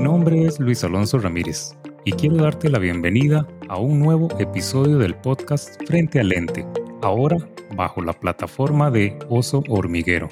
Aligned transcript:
Mi 0.00 0.04
nombre 0.04 0.46
es 0.46 0.58
Luis 0.58 0.82
Alonso 0.82 1.18
Ramírez 1.18 1.76
y 2.06 2.12
quiero 2.12 2.36
darte 2.36 2.70
la 2.70 2.78
bienvenida 2.78 3.46
a 3.68 3.76
un 3.76 3.98
nuevo 3.98 4.28
episodio 4.38 4.96
del 4.96 5.14
podcast 5.14 5.78
Frente 5.86 6.18
al 6.18 6.30
Lente, 6.30 6.66
ahora 7.02 7.36
bajo 7.76 8.00
la 8.00 8.14
plataforma 8.14 8.90
de 8.90 9.18
Oso 9.28 9.62
Hormiguero. 9.68 10.30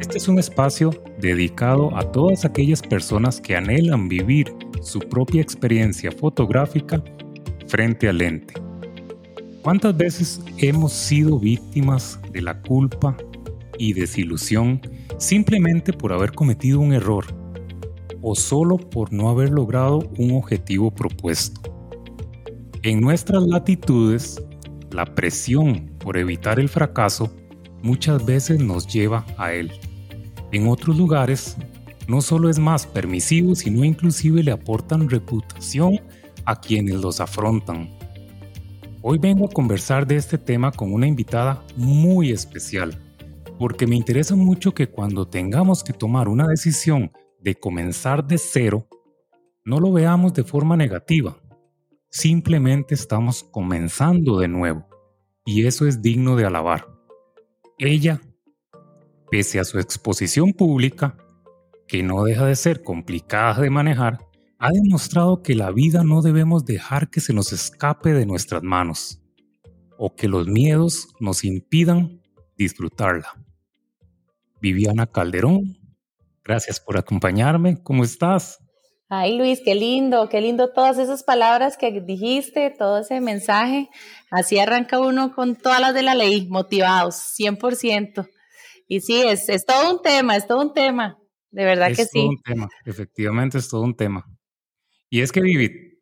Este 0.00 0.18
es 0.18 0.26
un 0.26 0.40
espacio 0.40 0.90
dedicado 1.20 1.96
a 1.96 2.10
todas 2.10 2.44
aquellas 2.44 2.82
personas 2.82 3.40
que 3.40 3.54
anhelan 3.54 4.08
vivir 4.08 4.52
su 4.82 4.98
propia 4.98 5.42
experiencia 5.42 6.10
fotográfica 6.10 7.00
frente 7.68 8.08
al 8.08 8.18
lente. 8.18 8.54
¿Cuántas 9.62 9.96
veces 9.96 10.42
hemos 10.56 10.92
sido 10.92 11.38
víctimas 11.38 12.18
de 12.32 12.42
la 12.42 12.60
culpa 12.62 13.16
y 13.78 13.92
desilusión 13.92 14.80
simplemente 15.18 15.92
por 15.92 16.12
haber 16.12 16.32
cometido 16.32 16.80
un 16.80 16.92
error 16.92 17.37
o 18.22 18.34
solo 18.34 18.76
por 18.76 19.12
no 19.12 19.28
haber 19.28 19.50
logrado 19.50 20.08
un 20.18 20.32
objetivo 20.32 20.90
propuesto? 20.90 21.60
En 22.82 23.00
nuestras 23.00 23.42
latitudes, 23.42 24.42
la 24.92 25.04
presión 25.04 25.90
por 25.98 26.16
evitar 26.16 26.58
el 26.58 26.68
fracaso 26.68 27.30
muchas 27.82 28.24
veces 28.24 28.60
nos 28.60 28.86
lleva 28.86 29.26
a 29.36 29.52
él. 29.52 29.72
En 30.52 30.68
otros 30.68 30.96
lugares, 30.96 31.56
no 32.06 32.22
solo 32.22 32.48
es 32.48 32.58
más 32.58 32.86
permisivo, 32.86 33.54
sino 33.54 33.84
inclusive 33.84 34.42
le 34.42 34.52
aportan 34.52 35.10
reputación 35.10 36.00
a 36.44 36.56
quienes 36.58 36.96
los 36.96 37.20
afrontan. 37.20 37.90
Hoy 39.02 39.18
vengo 39.18 39.46
a 39.46 39.50
conversar 39.50 40.06
de 40.06 40.16
este 40.16 40.38
tema 40.38 40.72
con 40.72 40.92
una 40.92 41.06
invitada 41.06 41.62
muy 41.76 42.30
especial, 42.30 42.98
porque 43.58 43.86
me 43.86 43.96
interesa 43.96 44.34
mucho 44.34 44.72
que 44.72 44.88
cuando 44.88 45.26
tengamos 45.26 45.84
que 45.84 45.92
tomar 45.92 46.28
una 46.28 46.46
decisión 46.46 47.12
de 47.40 47.54
comenzar 47.54 48.26
de 48.26 48.38
cero, 48.38 48.88
no 49.64 49.80
lo 49.80 49.92
veamos 49.92 50.34
de 50.34 50.44
forma 50.44 50.76
negativa. 50.76 51.40
Simplemente 52.10 52.94
estamos 52.94 53.44
comenzando 53.44 54.38
de 54.38 54.48
nuevo, 54.48 54.86
y 55.44 55.66
eso 55.66 55.86
es 55.86 56.00
digno 56.02 56.36
de 56.36 56.46
alabar. 56.46 56.86
Ella, 57.78 58.20
pese 59.30 59.60
a 59.60 59.64
su 59.64 59.78
exposición 59.78 60.52
pública, 60.52 61.16
que 61.86 62.02
no 62.02 62.24
deja 62.24 62.46
de 62.46 62.56
ser 62.56 62.82
complicada 62.82 63.60
de 63.60 63.70
manejar, 63.70 64.18
ha 64.58 64.70
demostrado 64.72 65.42
que 65.42 65.54
la 65.54 65.70
vida 65.70 66.02
no 66.02 66.20
debemos 66.20 66.64
dejar 66.64 67.10
que 67.10 67.20
se 67.20 67.32
nos 67.32 67.52
escape 67.52 68.12
de 68.12 68.26
nuestras 68.26 68.62
manos 68.62 69.22
o 69.96 70.14
que 70.14 70.28
los 70.28 70.48
miedos 70.48 71.08
nos 71.20 71.44
impidan 71.44 72.20
disfrutarla. 72.56 73.44
Viviana 74.60 75.06
Calderón, 75.06 75.77
gracias 76.48 76.80
por 76.80 76.96
acompañarme. 76.96 77.82
¿Cómo 77.82 78.04
estás? 78.04 78.58
Ay 79.10 79.36
Luis, 79.36 79.60
qué 79.64 79.74
lindo, 79.74 80.28
qué 80.28 80.40
lindo 80.40 80.72
todas 80.72 80.98
esas 80.98 81.22
palabras 81.22 81.76
que 81.76 82.00
dijiste, 82.00 82.74
todo 82.76 82.98
ese 82.98 83.20
mensaje. 83.20 83.88
Así 84.30 84.58
arranca 84.58 84.98
uno 84.98 85.34
con 85.34 85.56
todas 85.56 85.80
las 85.80 85.94
de 85.94 86.02
la 86.02 86.14
ley, 86.14 86.48
motivados, 86.48 87.16
100%. 87.38 88.28
Y 88.86 89.00
sí, 89.00 89.22
es, 89.22 89.48
es 89.50 89.66
todo 89.66 89.94
un 89.94 90.02
tema, 90.02 90.36
es 90.36 90.46
todo 90.46 90.62
un 90.62 90.72
tema, 90.72 91.18
de 91.50 91.64
verdad 91.64 91.88
que 91.88 91.96
sí. 91.96 92.02
Es 92.04 92.10
todo 92.12 92.28
un 92.28 92.42
tema, 92.42 92.68
efectivamente 92.86 93.58
es 93.58 93.68
todo 93.68 93.82
un 93.82 93.94
tema. 93.94 94.24
Y 95.10 95.20
es 95.20 95.32
que, 95.32 95.42
Vivi, 95.42 96.00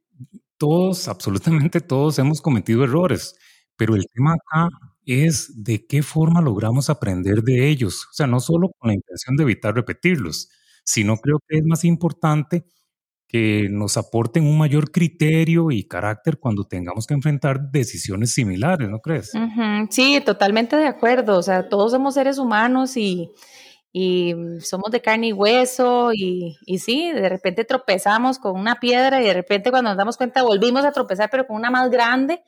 todos, 0.57 1.09
absolutamente 1.09 1.81
todos 1.81 2.19
hemos 2.21 2.41
cometido 2.41 2.85
errores, 2.85 3.37
pero 3.77 3.97
el 3.97 4.07
tema 4.13 4.35
acá 4.35 4.69
es 5.07 5.65
de 5.65 5.87
qué 5.87 6.03
forma 6.03 6.43
logramos 6.43 6.91
aprender 6.91 7.43
de 7.43 7.69
ellos. 7.69 8.07
O 8.11 8.13
sea, 8.13 8.27
no 8.27 8.41
solo 8.41 8.71
con 8.79 8.89
la 8.89 8.95
intención 8.95 9.37
de 9.37 9.45
evitar 9.45 9.75
repetirlos, 9.75 10.51
sino 10.85 11.17
creo 11.17 11.39
que 11.49 11.59
es 11.59 11.65
más 11.65 11.85
importante 11.85 12.65
que 13.29 13.69
nos 13.71 13.97
aporten 13.97 14.45
un 14.45 14.57
mayor 14.57 14.93
criterio 14.93 15.71
y 15.71 15.87
carácter 15.87 16.39
cuando 16.39 16.65
tengamos 16.65 17.07
que 17.07 17.15
enfrentar 17.15 17.71
decisiones 17.73 18.33
similares, 18.33 18.89
¿no 18.89 19.01
crees? 19.01 19.33
Sí, 19.91 20.21
totalmente 20.25 20.77
de 20.77 20.87
acuerdo. 20.87 21.39
O 21.39 21.43
sea, 21.43 21.69
todos 21.69 21.91
somos 21.91 22.15
seres 22.15 22.39
humanos 22.39 22.97
y, 22.97 23.33
y 23.93 24.35
somos 24.61 24.93
de 24.93 25.03
carne 25.03 25.29
y 25.29 25.33
hueso 25.33 26.11
y, 26.13 26.57
y, 26.67 26.79
sí, 26.79 27.11
de 27.13 27.29
repente 27.29 27.65
tropezamos 27.65 28.39
con 28.39 28.59
una 28.59 28.79
piedra 28.79 29.21
y 29.21 29.25
de 29.25 29.35
repente 29.35 29.71
cuando 29.71 29.91
nos 29.91 29.97
damos 29.97 30.17
cuenta 30.17 30.43
volvimos 30.45 30.85
a 30.85 30.93
tropezar 30.93 31.29
pero 31.29 31.47
con 31.47 31.57
una 31.57 31.71
más 31.71 31.91
grande, 31.91 32.45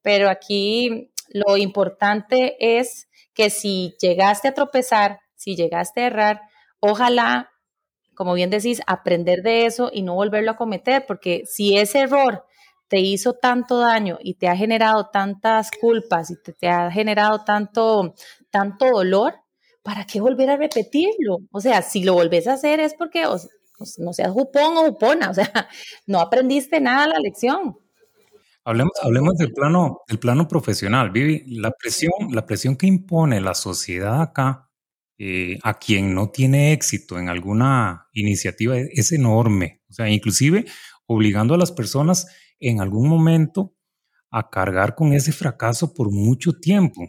pero 0.00 0.30
aquí 0.30 1.09
lo 1.30 1.56
importante 1.56 2.56
es 2.78 3.08
que 3.34 3.50
si 3.50 3.94
llegaste 4.00 4.48
a 4.48 4.54
tropezar, 4.54 5.20
si 5.34 5.56
llegaste 5.56 6.02
a 6.02 6.06
errar, 6.06 6.40
ojalá, 6.80 7.50
como 8.14 8.34
bien 8.34 8.50
decís, 8.50 8.82
aprender 8.86 9.42
de 9.42 9.66
eso 9.66 9.90
y 9.92 10.02
no 10.02 10.14
volverlo 10.14 10.50
a 10.52 10.56
cometer, 10.56 11.06
porque 11.06 11.42
si 11.46 11.78
ese 11.78 12.00
error 12.00 12.44
te 12.88 12.98
hizo 12.98 13.34
tanto 13.34 13.78
daño 13.78 14.18
y 14.20 14.34
te 14.34 14.48
ha 14.48 14.56
generado 14.56 15.10
tantas 15.10 15.70
culpas 15.70 16.30
y 16.30 16.34
te, 16.58 16.68
ha 16.68 16.90
generado 16.90 17.44
tanto, 17.44 18.14
tanto 18.50 18.90
dolor, 18.90 19.34
¿para 19.82 20.04
qué 20.04 20.20
volver 20.20 20.50
a 20.50 20.56
repetirlo? 20.56 21.38
O 21.52 21.60
sea, 21.60 21.82
si 21.82 22.02
lo 22.02 22.14
volvés 22.14 22.48
a 22.48 22.54
hacer 22.54 22.80
es 22.80 22.94
porque 22.94 23.24
no 23.98 24.12
seas 24.12 24.32
jupón 24.32 24.76
o 24.76 24.84
jupona, 24.86 25.30
o 25.30 25.34
sea, 25.34 25.50
no 26.06 26.20
aprendiste 26.20 26.80
nada 26.80 27.06
la 27.06 27.20
lección. 27.20 27.78
Hablemos, 28.64 28.92
hablemos 29.02 29.36
del 29.36 29.52
plano, 29.52 30.00
del 30.08 30.18
plano 30.18 30.46
profesional, 30.46 31.10
Vivi. 31.10 31.44
La 31.46 31.70
presión, 31.70 32.12
la 32.30 32.46
presión 32.46 32.76
que 32.76 32.86
impone 32.86 33.40
la 33.40 33.54
sociedad 33.54 34.20
acá 34.20 34.70
eh, 35.18 35.58
a 35.62 35.78
quien 35.78 36.14
no 36.14 36.30
tiene 36.30 36.72
éxito 36.72 37.18
en 37.18 37.28
alguna 37.28 38.08
iniciativa 38.12 38.76
es, 38.76 38.88
es 38.92 39.12
enorme. 39.12 39.82
O 39.88 39.92
sea, 39.92 40.08
inclusive 40.08 40.66
obligando 41.06 41.54
a 41.54 41.58
las 41.58 41.72
personas 41.72 42.26
en 42.60 42.80
algún 42.80 43.08
momento 43.08 43.74
a 44.30 44.48
cargar 44.48 44.94
con 44.94 45.12
ese 45.12 45.32
fracaso 45.32 45.92
por 45.92 46.10
mucho 46.12 46.52
tiempo. 46.52 47.02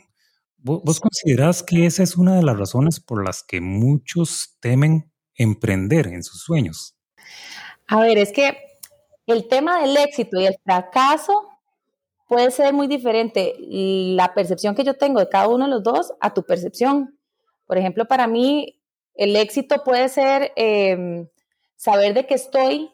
¿Vos, 0.57 0.99
considerás 0.99 1.63
que 1.63 1.85
esa 1.85 2.03
es 2.03 2.15
una 2.17 2.35
de 2.35 2.43
las 2.43 2.57
razones 2.57 2.99
por 2.99 3.25
las 3.25 3.43
que 3.43 3.61
muchos 3.61 4.57
temen 4.59 5.11
emprender 5.35 6.07
en 6.07 6.23
sus 6.23 6.41
sueños? 6.41 6.95
A 7.87 7.99
ver, 7.99 8.19
es 8.19 8.31
que 8.31 8.57
el 9.27 9.47
tema 9.47 9.81
del 9.81 9.95
éxito 9.97 10.39
y 10.39 10.45
el 10.45 10.57
fracaso 10.63 11.47
puede 12.27 12.51
ser 12.51 12.73
muy 12.73 12.87
diferente. 12.87 13.55
La 13.59 14.33
percepción 14.33 14.75
que 14.75 14.83
yo 14.83 14.95
tengo 14.95 15.19
de 15.19 15.29
cada 15.29 15.47
uno 15.47 15.65
de 15.65 15.71
los 15.71 15.83
dos 15.83 16.13
a 16.19 16.33
tu 16.33 16.43
percepción. 16.43 17.17
Por 17.65 17.77
ejemplo, 17.77 18.05
para 18.05 18.27
mí 18.27 18.81
el 19.15 19.35
éxito 19.35 19.83
puede 19.83 20.09
ser 20.09 20.51
em, 20.55 21.27
saber 21.75 22.13
de 22.13 22.25
que 22.25 22.35
estoy 22.35 22.91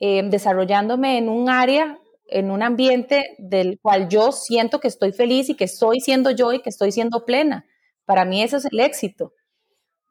em, 0.00 0.30
desarrollándome 0.30 1.18
en 1.18 1.28
un 1.28 1.48
área 1.48 1.98
en 2.32 2.50
un 2.50 2.62
ambiente 2.62 3.36
del 3.38 3.78
cual 3.80 4.08
yo 4.08 4.32
siento 4.32 4.80
que 4.80 4.88
estoy 4.88 5.12
feliz 5.12 5.48
y 5.48 5.54
que 5.54 5.64
estoy 5.64 6.00
siendo 6.00 6.30
yo 6.30 6.52
y 6.52 6.60
que 6.60 6.70
estoy 6.70 6.90
siendo 6.92 7.24
plena. 7.24 7.66
Para 8.04 8.24
mí 8.24 8.42
eso 8.42 8.56
es 8.56 8.64
el 8.70 8.80
éxito. 8.80 9.32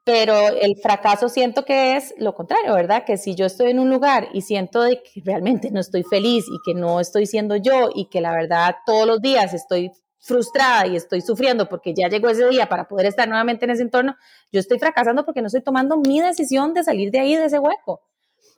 Pero 0.04 0.48
el 0.48 0.78
fracaso 0.78 1.30
siento 1.30 1.64
que 1.64 1.96
es 1.96 2.14
lo 2.18 2.34
contrario, 2.34 2.74
¿verdad? 2.74 3.06
Que 3.06 3.18
si 3.18 3.36
yo 3.36 3.46
estoy 3.46 3.70
en 3.70 3.80
un 3.80 3.92
lugar 3.92 4.30
y 4.34 4.42
siento 4.42 4.82
de 4.82 5.04
que 5.04 5.22
realmente 5.24 5.70
no 5.70 5.80
estoy 5.80 6.04
feliz 6.04 6.46
y 6.48 6.58
que 6.66 6.74
no 6.74 7.00
estoy 7.00 7.28
siendo 7.28 7.56
yo 7.56 7.90
y 7.94 8.06
que 8.06 8.20
la 8.20 8.32
verdad 8.32 8.78
todos 8.86 9.06
los 9.06 9.22
días 9.22 9.54
estoy 9.54 9.92
frustrada 10.22 10.88
y 10.88 10.96
estoy 10.96 11.22
sufriendo 11.22 11.68
porque 11.68 11.94
ya 11.94 12.08
llegó 12.08 12.30
ese 12.30 12.48
día 12.48 12.70
para 12.70 12.88
poder 12.88 13.08
estar 13.08 13.28
nuevamente 13.28 13.66
en 13.66 13.72
ese 13.72 13.82
entorno, 13.82 14.16
yo 14.52 14.60
estoy 14.60 14.80
fracasando 14.80 15.26
porque 15.26 15.42
no 15.42 15.48
estoy 15.48 15.62
tomando 15.62 15.98
mi 15.98 16.22
decisión 16.22 16.74
de 16.74 16.84
salir 16.84 17.12
de 17.12 17.20
ahí, 17.20 17.36
de 17.36 17.46
ese 17.46 17.60
hueco. 17.60 18.02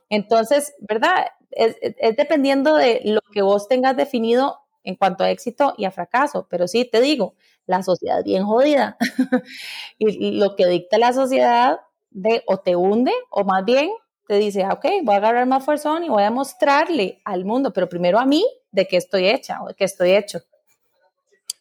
Entonces, 0.09 0.73
¿verdad? 0.79 1.27
Es, 1.51 1.75
dependiendo 2.17 2.75
de 2.75 3.01
lo 3.05 3.21
que 3.31 3.41
vos 3.41 3.67
tengas 3.67 3.95
definido 3.95 4.59
en 4.83 4.95
cuanto 4.95 5.23
a 5.23 5.31
éxito 5.31 5.73
y 5.77 5.85
a 5.85 5.91
fracaso. 5.91 6.47
Pero 6.49 6.67
sí, 6.67 6.85
te 6.89 7.01
digo, 7.01 7.35
la 7.65 7.83
sociedad 7.83 8.23
bien 8.23 8.45
jodida. 8.45 8.97
y 9.97 10.31
lo 10.37 10.55
que 10.55 10.67
dicta 10.67 10.97
la 10.97 11.13
sociedad 11.13 11.79
de 12.11 12.43
o 12.47 12.59
te 12.59 12.75
hunde 12.75 13.13
o 13.29 13.43
más 13.43 13.65
bien 13.65 13.89
te 14.27 14.37
dice, 14.37 14.63
ah, 14.63 14.73
ok, 14.73 14.85
voy 15.03 15.15
a 15.15 15.17
agarrar 15.17 15.45
más 15.47 15.65
fuerza 15.65 15.99
y 16.03 16.09
voy 16.09 16.23
a 16.23 16.31
mostrarle 16.31 17.21
al 17.25 17.43
mundo, 17.45 17.73
pero 17.73 17.89
primero 17.89 18.19
a 18.19 18.25
mí 18.25 18.45
de 18.71 18.87
qué 18.87 18.97
estoy 18.97 19.27
hecha 19.27 19.61
o 19.61 19.67
de 19.67 19.75
qué 19.75 19.83
estoy 19.83 20.11
hecho. 20.11 20.39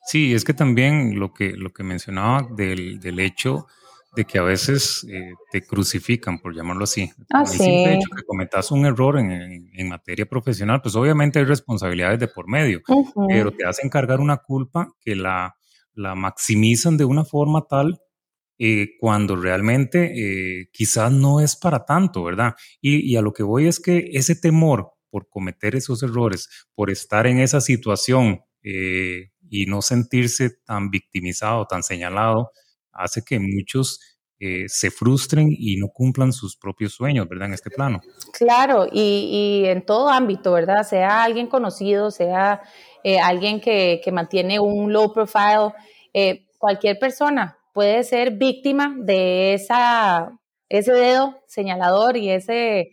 Sí, 0.04 0.34
es 0.34 0.44
que 0.44 0.54
también 0.54 1.18
lo 1.18 1.32
que, 1.32 1.52
lo 1.52 1.72
que 1.72 1.82
mencionaba 1.82 2.46
del, 2.50 3.00
del 3.00 3.20
hecho 3.20 3.66
de 4.14 4.24
que 4.26 4.38
a 4.38 4.42
veces 4.42 5.06
eh, 5.10 5.32
te 5.50 5.62
crucifican, 5.62 6.38
por 6.38 6.54
llamarlo 6.54 6.84
así. 6.84 7.10
Ah, 7.32 7.46
sí. 7.46 7.62
hecho 7.62 8.08
que 8.14 8.22
cometas 8.24 8.70
un 8.70 8.84
error 8.84 9.18
en, 9.18 9.70
en, 9.72 9.88
materia 9.88 10.26
profesional, 10.26 10.82
pues 10.82 10.94
obviamente 10.94 11.38
hay 11.38 11.46
responsabilidades 11.46 12.20
de 12.20 12.28
por 12.28 12.46
medio, 12.46 12.82
pero 13.28 13.52
te 13.52 13.64
hacen 13.64 13.88
cargar 13.88 14.20
una 14.20 14.36
culpa 14.36 14.88
que 15.00 15.16
la, 15.16 15.56
la 15.94 16.14
maximizan 16.14 16.96
de 16.98 17.06
una 17.06 17.24
forma 17.24 17.66
tal 17.68 18.00
eh, 18.58 18.90
cuando 19.00 19.34
realmente 19.34 20.12
eh, 20.14 20.68
quizás 20.72 21.10
no 21.10 21.40
es 21.40 21.56
para 21.56 21.86
tanto, 21.86 22.22
¿verdad? 22.22 22.54
Y, 22.82 23.10
y, 23.10 23.16
a 23.16 23.22
lo 23.22 23.32
que 23.32 23.42
voy 23.42 23.66
es 23.66 23.80
que 23.80 24.10
ese 24.12 24.36
temor 24.36 24.92
por 25.10 25.28
cometer 25.28 25.74
esos 25.74 26.02
errores, 26.02 26.48
por 26.74 26.90
estar 26.90 27.26
en 27.26 27.38
esa 27.38 27.60
situación 27.60 28.40
y 28.62 29.66
no 29.66 29.82
sentirse 29.82 30.50
tan 30.64 30.88
victimizado, 30.88 31.66
tan 31.66 31.82
señalado, 31.82 32.52
hace 32.92 33.22
que 33.24 33.38
muchos 33.38 34.00
eh, 34.44 34.64
se 34.66 34.90
frustren 34.90 35.50
y 35.56 35.76
no 35.76 35.86
cumplan 35.86 36.32
sus 36.32 36.56
propios 36.56 36.94
sueños, 36.94 37.28
¿verdad? 37.28 37.46
En 37.46 37.54
este 37.54 37.70
plano. 37.70 38.00
Claro, 38.32 38.88
y, 38.90 39.62
en 39.66 39.86
todo 39.86 40.08
ámbito, 40.08 40.50
¿verdad? 40.50 40.82
Sea 40.82 41.22
alguien 41.22 41.46
conocido, 41.46 42.10
sea 42.10 42.60
eh, 43.04 43.20
alguien 43.20 43.60
que, 43.60 44.02
mantiene 44.12 44.58
un 44.58 44.92
low 44.92 45.12
profile, 45.12 45.72
eh, 46.12 46.48
cualquier 46.58 46.98
persona 46.98 47.56
puede 47.72 48.02
ser 48.02 48.32
víctima 48.32 48.96
de 48.98 49.54
esa, 49.54 50.36
ese 50.68 50.92
dedo 50.92 51.40
señalador 51.46 52.16
y 52.16 52.30
ese, 52.30 52.90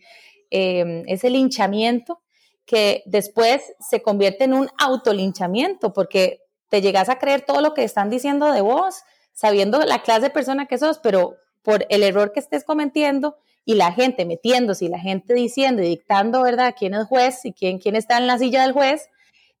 ese 0.50 1.30
linchamiento 1.30 2.22
que 2.64 3.02
después 3.06 3.60
se 3.80 4.02
convierte 4.02 4.44
en 4.44 4.54
un 4.54 4.68
autolinchamiento, 4.78 5.92
porque 5.92 6.38
te 6.68 6.80
llegas 6.80 7.08
a 7.08 7.18
creer 7.18 7.40
todo 7.42 7.60
lo 7.60 7.74
que 7.74 7.82
están 7.82 8.08
diciendo 8.08 8.52
de 8.52 8.60
vos, 8.60 9.02
sabiendo 9.40 9.78
la 9.78 10.02
clase 10.02 10.20
de 10.20 10.30
persona 10.30 10.66
que 10.66 10.76
sos, 10.76 10.98
pero 10.98 11.38
por 11.62 11.86
el 11.88 12.02
error 12.02 12.30
que 12.30 12.40
estés 12.40 12.62
cometiendo 12.62 13.38
y 13.64 13.72
la 13.72 13.90
gente 13.90 14.26
metiéndose 14.26 14.84
y 14.84 14.88
la 14.88 14.98
gente 14.98 15.32
diciendo 15.32 15.80
y 15.82 15.86
dictando, 15.86 16.42
¿verdad?, 16.42 16.74
quién 16.78 16.92
es 16.92 17.06
juez 17.06 17.46
y 17.46 17.54
quién, 17.54 17.78
quién 17.78 17.96
está 17.96 18.18
en 18.18 18.26
la 18.26 18.36
silla 18.36 18.60
del 18.60 18.72
juez, 18.72 19.08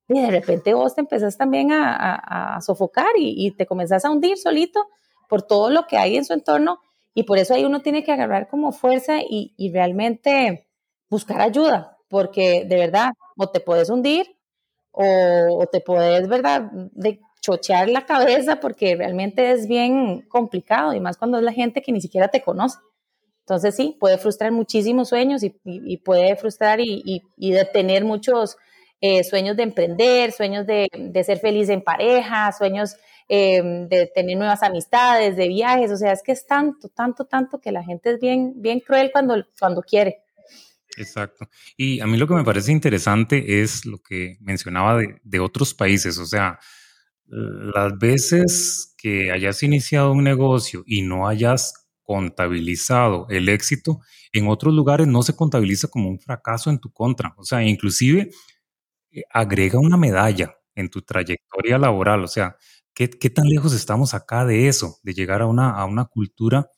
y 0.06 0.20
de 0.20 0.30
repente 0.30 0.74
vos 0.74 0.94
te 0.94 1.00
empezás 1.00 1.38
también 1.38 1.70
a, 1.72 2.58
sofocar 2.60 3.08
y, 3.16 3.52
te 3.52 3.64
comenzás 3.64 4.04
a 4.04 4.10
hundir 4.10 4.36
solito 4.36 4.86
por 5.30 5.40
todo 5.40 5.70
lo 5.70 5.86
que 5.86 5.96
hay 5.96 6.18
en 6.18 6.26
su 6.26 6.34
entorno 6.34 6.80
y 7.14 7.22
por 7.22 7.38
eso 7.38 7.54
ahí 7.54 7.64
uno 7.64 7.80
tiene 7.80 8.04
que 8.04 8.12
agarrar 8.12 8.48
como 8.48 8.72
fuerza 8.72 9.20
y, 9.22 9.54
y 9.56 9.72
realmente 9.72 10.68
buscar 11.08 11.40
ayuda, 11.40 11.96
porque 12.08 12.66
de 12.66 12.76
verdad, 12.76 13.12
o 13.38 13.48
te 13.48 13.60
puedes 13.60 13.88
hundir 13.88 14.36
o, 14.92 15.66
te 15.72 15.80
puedes, 15.80 16.28
¿verdad?, 16.28 16.70
chochear 17.40 17.88
la 17.88 18.06
cabeza 18.06 18.60
porque 18.60 18.96
realmente 18.96 19.52
es 19.52 19.66
bien 19.66 20.22
complicado 20.28 20.92
y 20.92 21.00
más 21.00 21.16
cuando 21.16 21.38
es 21.38 21.44
la 21.44 21.52
gente 21.52 21.82
que 21.82 21.92
ni 21.92 22.00
siquiera 22.00 22.28
te 22.28 22.42
conoce. 22.42 22.78
Entonces 23.40 23.74
sí, 23.74 23.96
puede 23.98 24.18
frustrar 24.18 24.52
muchísimos 24.52 25.08
sueños 25.08 25.42
y, 25.42 25.96
puede 25.98 26.36
frustrar 26.36 26.78
y, 26.80 27.22
detener 27.36 28.04
muchos 28.04 28.56
eh, 29.00 29.24
sueños 29.24 29.56
de 29.56 29.64
emprender, 29.64 30.30
sueños 30.32 30.66
de, 30.66 30.88
ser 31.24 31.38
feliz 31.38 31.68
en 31.68 31.82
pareja, 31.82 32.52
sueños 32.52 32.94
em, 33.28 33.88
de 33.88 34.06
tener 34.06 34.36
nuevas 34.36 34.62
amistades, 34.62 35.36
de 35.36 35.48
viajes. 35.48 35.90
O 35.90 35.96
sea, 35.96 36.12
es 36.12 36.22
que 36.22 36.32
es 36.32 36.46
tanto, 36.46 36.88
tanto, 36.90 37.24
tanto 37.24 37.60
que 37.60 37.72
la 37.72 37.82
gente 37.82 38.12
es 38.12 38.20
bien, 38.20 38.52
bien 38.56 38.78
cruel 38.78 39.10
cuando, 39.10 39.44
cuando 39.58 39.82
quiere. 39.82 40.22
Exacto. 40.96 41.48
Y 41.76 42.00
a 42.00 42.06
mí 42.06 42.16
lo 42.16 42.26
que 42.26 42.34
me 42.34 42.44
parece 42.44 42.72
interesante 42.72 43.62
es 43.62 43.84
lo 43.86 43.98
que 43.98 44.36
mencionaba 44.40 45.00
de, 45.22 45.40
otros 45.40 45.74
países, 45.74 46.18
o 46.18 46.26
sea, 46.26 46.58
las 47.30 47.96
veces 47.98 48.94
que 48.98 49.30
hayas 49.30 49.62
iniciado 49.62 50.12
un 50.12 50.24
negocio 50.24 50.82
y 50.86 51.02
no 51.02 51.28
hayas 51.28 51.74
contabilizado 52.02 53.26
el 53.30 53.48
éxito, 53.48 54.00
en 54.32 54.48
otros 54.48 54.74
lugares 54.74 55.06
no 55.06 55.22
se 55.22 55.36
contabiliza 55.36 55.88
como 55.88 56.08
un 56.08 56.18
fracaso 56.18 56.68
en 56.70 56.80
tu 56.80 56.92
contra, 56.92 57.34
o 57.38 57.44
sea, 57.44 57.62
inclusive 57.62 58.30
eh, 59.12 59.22
agrega 59.30 59.78
una 59.78 59.96
medalla 59.96 60.56
en 60.74 60.88
tu 60.90 61.02
trayectoria 61.02 61.78
laboral, 61.78 62.24
o 62.24 62.28
sea, 62.28 62.56
¿qué, 62.94 63.08
tan 63.08 63.46
lejos 63.46 63.74
estamos 63.74 64.12
acá 64.14 64.44
de 64.44 64.66
eso, 64.66 64.98
de 65.04 65.14
llegar 65.14 65.42
a 65.42 65.46
una, 65.46 65.70
a 65.70 65.84
una 65.84 66.06
cultura 66.06 66.68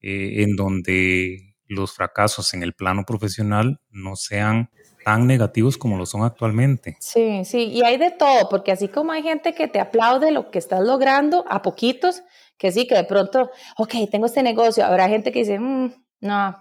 eh, 0.00 0.42
en 0.42 0.56
donde 0.56 1.54
los 1.66 1.92
fracasos 1.92 2.52
en 2.54 2.64
el 2.64 2.74
plano 2.74 3.04
profesional 3.06 3.80
no 3.90 4.16
sean 4.16 4.70
tan 5.10 5.26
negativos 5.26 5.76
como 5.76 5.96
lo 5.96 6.06
son 6.06 6.22
actualmente. 6.22 6.96
Sí, 7.00 7.44
sí, 7.44 7.64
y 7.64 7.82
hay 7.82 7.96
de 7.96 8.12
todo, 8.12 8.48
porque 8.48 8.70
así 8.70 8.86
como 8.86 9.10
hay 9.10 9.24
gente 9.24 9.54
que 9.54 9.66
te 9.66 9.80
aplaude 9.80 10.30
lo 10.30 10.52
que 10.52 10.60
estás 10.60 10.82
logrando 10.82 11.44
a 11.48 11.62
poquitos, 11.62 12.22
que 12.56 12.70
sí, 12.70 12.86
que 12.86 12.94
de 12.94 13.02
pronto, 13.02 13.50
ok, 13.76 13.92
tengo 14.08 14.26
este 14.26 14.44
negocio, 14.44 14.84
habrá 14.84 15.08
gente 15.08 15.32
que 15.32 15.40
dice, 15.40 15.58
mm, 15.58 15.92
no, 16.20 16.56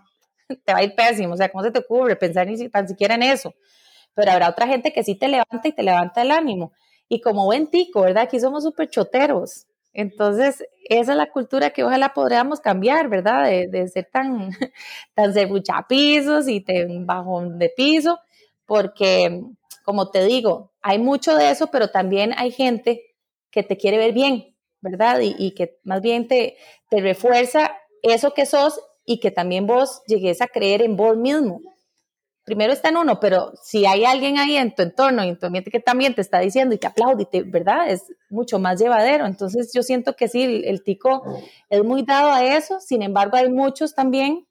te 0.66 0.74
va 0.74 0.80
a 0.80 0.84
ir 0.84 0.96
pésimo, 0.96 1.36
o 1.36 1.38
sea, 1.38 1.50
¿cómo 1.50 1.64
se 1.64 1.70
te 1.70 1.78
ocurre 1.78 2.16
pensar 2.16 2.48
ni 2.48 2.70
tan 2.70 2.88
siquiera 2.88 3.14
en 3.14 3.22
eso? 3.22 3.54
Pero 4.16 4.32
habrá 4.32 4.50
otra 4.50 4.66
gente 4.66 4.92
que 4.92 5.04
sí 5.04 5.14
te 5.14 5.28
levanta 5.28 5.68
y 5.68 5.72
te 5.72 5.84
levanta 5.84 6.24
el 6.24 6.32
ánimo. 6.32 6.74
Y 7.08 7.22
como 7.22 7.46
buen 7.46 7.68
tico, 7.68 8.02
¿verdad? 8.02 8.24
Aquí 8.24 8.40
somos 8.40 8.64
súper 8.64 8.90
choteros. 8.90 9.68
Entonces, 9.94 10.64
esa 10.86 11.12
es 11.12 11.18
la 11.18 11.30
cultura 11.30 11.70
que 11.70 11.84
ojalá 11.84 12.16
podríamos 12.16 12.62
cambiar, 12.62 13.10
¿verdad? 13.10 13.44
De, 13.44 13.88
ser 13.90 14.10
tan, 14.12 14.50
tan 15.14 15.34
pisos 15.88 16.48
y 16.48 16.62
tan 16.62 17.06
bajón 17.06 17.60
de 17.60 17.70
piso, 17.70 18.20
porque, 18.70 19.42
como 19.84 20.12
te 20.12 20.24
digo, 20.24 20.72
hay 20.82 21.00
mucho 21.00 21.36
de 21.36 21.52
eso, 21.52 21.68
pero 21.68 21.90
también 21.90 22.34
hay 22.38 22.52
gente 22.52 23.04
que 23.52 23.64
te 23.64 23.76
quiere 23.76 23.98
ver 23.98 24.14
bien, 24.14 24.56
¿verdad? 24.80 25.20
Y, 25.22 25.52
que 25.56 25.80
más 25.84 26.02
bien 26.02 26.28
te, 26.30 26.56
refuerza 26.90 27.76
eso 28.04 28.34
que 28.34 28.46
sos 28.46 28.80
y 29.04 29.20
que 29.20 29.32
también 29.32 29.68
vos 29.68 30.02
llegues 30.08 30.42
a 30.42 30.48
creer 30.48 30.84
en 30.84 30.96
vos 30.96 31.18
mismo 31.18 31.60
primero 32.50 32.74
está 32.74 32.90
en 32.90 32.98
uno, 32.98 33.20
pero 33.20 33.54
si 33.62 33.86
hay 33.86 34.06
alguien 34.06 34.40
ahí 34.40 34.58
en 34.58 34.74
tu 34.74 34.82
entorno 34.82 35.24
y 35.24 35.30
en 35.30 35.38
tu 35.38 35.46
ambiente 35.46 35.70
que 35.70 35.80
también 35.80 36.16
te 36.16 36.22
está 36.22 36.40
diciendo 36.40 36.74
y 36.74 36.80
te 36.80 36.88
aplaude, 36.88 37.28
¿verdad? 37.46 37.92
Es 37.92 38.06
mucho 38.32 38.58
más 38.58 38.80
llevadero. 38.82 39.28
Entonces 39.28 39.72
yo 39.72 39.84
siento 39.84 40.16
que 40.16 40.28
sí, 40.28 40.64
el, 40.66 40.84
tico 40.84 41.22
es 41.70 41.84
muy 41.84 42.02
dado 42.02 42.32
a 42.32 42.44
eso, 42.44 42.80
sin 42.80 43.04
embargo 43.04 43.38
hay 43.38 43.50
muchos 43.50 43.94
también 43.94 44.48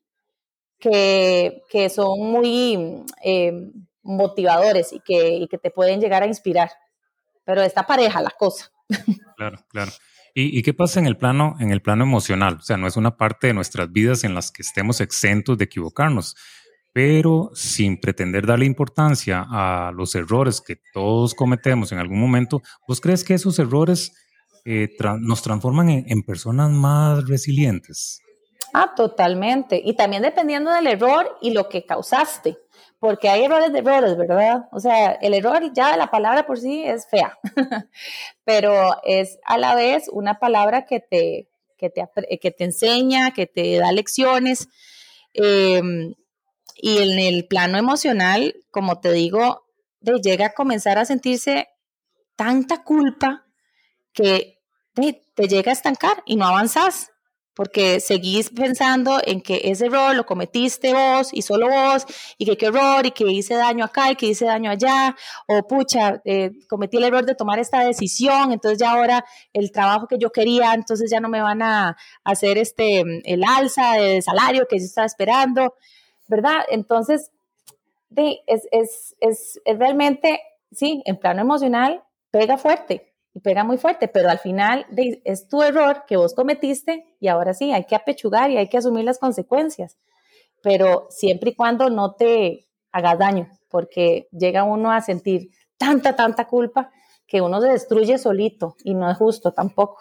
que, 0.78 1.60
son 1.92 2.20
muy 2.20 3.04
eh, 3.24 3.52
motivadores 4.02 4.92
y 4.92 5.00
que, 5.00 5.46
que 5.50 5.58
te 5.58 5.70
pueden 5.70 6.00
llegar 6.00 6.22
a 6.22 6.26
inspirar. 6.26 6.70
Pero 7.44 7.62
está 7.62 7.86
pareja 7.86 8.20
la 8.20 8.30
cosa. 8.30 8.70
Claro, 9.36 9.58
claro. 9.68 9.92
¿Y, 10.34 10.62
qué 10.62 10.74
pasa 10.74 11.00
en 11.00 11.06
el 11.06 11.16
plano, 11.16 11.56
en 11.58 11.70
el 11.70 11.82
plano 11.82 12.04
emocional? 12.04 12.58
O 12.60 12.62
sea, 12.62 12.76
no 12.76 12.86
es 12.86 12.96
una 12.96 13.16
parte 13.16 13.48
de 13.48 13.54
nuestras 13.54 13.90
vidas 13.90 14.24
en 14.24 14.34
las 14.34 14.52
que 14.52 14.62
estemos 14.62 15.00
exentos 15.00 15.58
de 15.58 15.64
equivocarnos 15.64 16.36
pero 16.92 17.50
sin 17.54 18.00
pretender 18.00 18.44
darle 18.44 18.64
importancia 18.64 19.46
a 19.48 19.92
los 19.92 20.16
errores 20.16 20.60
que 20.60 20.80
todos 20.92 21.32
cometemos 21.32 21.92
en 21.92 21.98
algún 21.98 22.18
momento, 22.18 22.60
¿vos 22.88 23.00
crees 23.00 23.22
que 23.22 23.34
esos 23.34 23.58
errores 23.60 24.12
eh, 24.64 24.88
nos 25.20 25.42
transforman 25.42 25.90
en, 25.90 26.22
personas 26.24 26.72
más 26.72 27.28
resilientes? 27.28 28.20
Ah, 28.72 28.92
totalmente. 28.94 29.80
Y 29.84 29.94
también 29.94 30.22
dependiendo 30.22 30.70
del 30.70 30.86
error 30.86 31.36
y 31.40 31.52
lo 31.52 31.68
que 31.68 31.84
causaste, 31.84 32.58
porque 32.98 33.28
hay 33.28 33.44
errores 33.44 33.72
de 33.72 33.78
errores, 33.78 34.16
¿verdad? 34.16 34.68
O 34.72 34.80
sea, 34.80 35.12
el 35.12 35.34
error 35.34 35.72
ya 35.72 35.96
la 35.96 36.10
palabra 36.10 36.46
por 36.46 36.58
sí 36.58 36.84
es 36.84 37.08
fea, 37.08 37.38
pero 38.44 38.96
es 39.04 39.38
a 39.44 39.58
la 39.58 39.74
vez 39.74 40.08
una 40.12 40.38
palabra 40.38 40.84
que 40.84 41.00
te, 41.00 41.48
que 41.76 41.90
te, 41.90 42.06
que 42.40 42.50
te 42.50 42.64
enseña, 42.64 43.32
que 43.32 43.46
te 43.46 43.78
da 43.78 43.92
lecciones. 43.92 44.68
Eh, 45.34 45.80
y 46.80 46.98
en 46.98 47.18
el 47.18 47.46
plano 47.46 47.76
emocional, 47.76 48.54
como 48.70 49.00
te 49.00 49.12
digo, 49.12 49.66
te 50.02 50.12
llega 50.20 50.46
a 50.46 50.54
comenzar 50.54 50.98
a 50.98 51.04
sentirse 51.04 51.68
tanta 52.36 52.84
culpa 52.84 53.46
que 54.12 54.60
te, 54.94 55.48
llega 55.48 55.70
a 55.70 55.74
estancar 55.74 56.22
y 56.24 56.36
no 56.36 56.46
avanzas 56.46 57.10
porque 57.58 57.98
seguís 57.98 58.50
pensando 58.50 59.18
en 59.24 59.40
que 59.40 59.62
ese 59.64 59.86
error 59.86 60.14
lo 60.14 60.24
cometiste 60.24 60.94
vos 60.94 61.30
y 61.32 61.42
solo 61.42 61.68
vos, 61.68 62.06
y 62.38 62.46
que 62.46 62.56
qué 62.56 62.66
error, 62.66 63.04
y 63.04 63.10
que 63.10 63.24
hice 63.24 63.54
daño 63.54 63.84
acá 63.84 64.12
y 64.12 64.14
que 64.14 64.26
hice 64.26 64.44
daño 64.44 64.70
allá, 64.70 65.16
o 65.48 65.66
pucha, 65.66 66.22
eh, 66.24 66.52
cometí 66.68 66.98
el 66.98 67.04
error 67.04 67.26
de 67.26 67.34
tomar 67.34 67.58
esta 67.58 67.80
decisión, 67.80 68.52
entonces 68.52 68.78
ya 68.78 68.92
ahora 68.92 69.24
el 69.52 69.72
trabajo 69.72 70.06
que 70.06 70.18
yo 70.18 70.30
quería, 70.30 70.72
entonces 70.72 71.10
ya 71.10 71.18
no 71.18 71.28
me 71.28 71.40
van 71.40 71.60
a 71.62 71.96
hacer 72.22 72.58
este, 72.58 73.00
el 73.24 73.42
alza 73.42 73.94
de 73.94 74.22
salario 74.22 74.68
que 74.70 74.78
yo 74.78 74.84
estaba 74.84 75.06
esperando. 75.06 75.74
¿verdad? 76.28 76.60
Entonces, 76.70 77.32
es, 78.14 78.68
es, 78.70 79.16
es, 79.20 79.60
es, 79.64 79.78
realmente, 79.78 80.40
sí, 80.70 81.02
en 81.06 81.16
plano 81.16 81.40
emocional, 81.40 82.04
pega 82.30 82.56
fuerte 82.56 83.07
y 83.34 83.40
pega 83.40 83.64
muy 83.64 83.78
fuerte, 83.78 84.08
pero 84.08 84.30
al 84.30 84.38
final 84.38 84.86
es 85.24 85.48
tu 85.48 85.62
error 85.62 86.04
que 86.06 86.16
vos 86.16 86.34
cometiste 86.34 87.04
y 87.20 87.28
ahora 87.28 87.54
sí, 87.54 87.72
hay 87.72 87.84
que 87.84 87.94
apechugar 87.94 88.50
y 88.50 88.56
hay 88.56 88.68
que 88.68 88.78
asumir 88.78 89.04
las 89.04 89.18
consecuencias, 89.18 89.96
pero 90.62 91.06
siempre 91.10 91.50
y 91.50 91.54
cuando 91.54 91.90
no 91.90 92.14
te 92.14 92.68
hagas 92.92 93.18
daño, 93.18 93.48
porque 93.68 94.28
llega 94.32 94.64
uno 94.64 94.90
a 94.90 95.00
sentir 95.00 95.50
tanta, 95.76 96.16
tanta 96.16 96.46
culpa 96.46 96.90
que 97.26 97.40
uno 97.40 97.60
se 97.60 97.68
destruye 97.68 98.18
solito 98.18 98.76
y 98.84 98.94
no 98.94 99.10
es 99.10 99.18
justo 99.18 99.52
tampoco. 99.52 100.00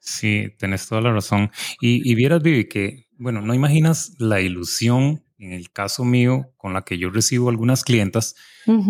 Sí, 0.00 0.48
tenés 0.58 0.86
toda 0.86 1.00
la 1.00 1.12
razón. 1.12 1.50
Y, 1.80 2.08
y 2.08 2.14
vieras, 2.14 2.42
Vivi, 2.42 2.68
que 2.68 3.06
bueno, 3.16 3.40
no 3.40 3.54
imaginas 3.54 4.14
la 4.18 4.40
ilusión, 4.40 5.24
en 5.38 5.52
el 5.52 5.70
caso 5.70 6.04
mío, 6.04 6.52
con 6.58 6.74
la 6.74 6.82
que 6.82 6.98
yo 6.98 7.10
recibo 7.10 7.48
algunas 7.48 7.84
clientas 7.84 8.34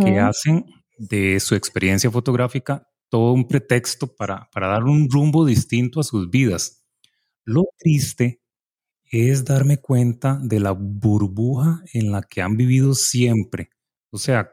que 0.03 0.19
hacen 0.19 0.67
de 0.99 1.41
su 1.41 1.55
experiencia 1.55 2.11
fotográfica 2.11 2.89
todo 3.15 3.33
un 3.33 3.47
pretexto 3.47 4.09
para, 4.09 4.51
para 4.53 4.67
dar 4.67 4.83
un 4.83 5.09
rumbo 5.09 5.47
distinto 5.47 6.01
a 6.01 6.03
sus 6.03 6.29
vidas. 6.31 6.85
Lo 7.45 7.69
triste 7.79 8.43
es 9.05 9.45
darme 9.45 9.77
cuenta 9.77 10.41
de 10.43 10.59
la 10.59 10.73
burbuja 10.73 11.85
en 11.93 12.11
la 12.11 12.23
que 12.23 12.43
han 12.43 12.57
vivido 12.57 12.93
siempre. 12.93 13.71
O 14.11 14.19
sea, 14.19 14.51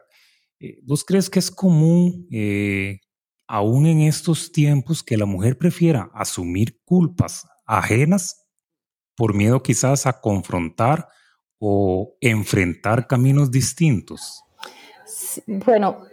eh, 0.60 0.78
¿vos 0.84 1.02
crees 1.02 1.28
que 1.28 1.40
es 1.40 1.50
común, 1.50 2.28
eh, 2.30 3.00
aún 3.48 3.86
en 3.86 4.02
estos 4.02 4.52
tiempos, 4.52 5.02
que 5.02 5.16
la 5.16 5.26
mujer 5.26 5.58
prefiera 5.58 6.08
asumir 6.14 6.80
culpas 6.84 7.44
ajenas 7.66 8.46
por 9.16 9.34
miedo 9.34 9.60
quizás 9.60 10.06
a 10.06 10.20
confrontar 10.20 11.08
o 11.58 12.16
enfrentar 12.20 13.08
caminos 13.08 13.50
distintos? 13.50 14.40
Bueno, 15.48 16.04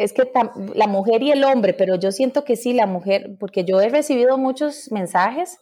es 0.00 0.14
que 0.14 0.30
la 0.74 0.86
mujer 0.86 1.22
y 1.22 1.30
el 1.30 1.44
hombre, 1.44 1.74
pero 1.74 1.96
yo 1.96 2.10
siento 2.10 2.42
que 2.44 2.56
sí, 2.56 2.72
la 2.72 2.86
mujer, 2.86 3.36
porque 3.38 3.64
yo 3.64 3.80
he 3.82 3.90
recibido 3.90 4.38
muchos 4.38 4.90
mensajes 4.90 5.58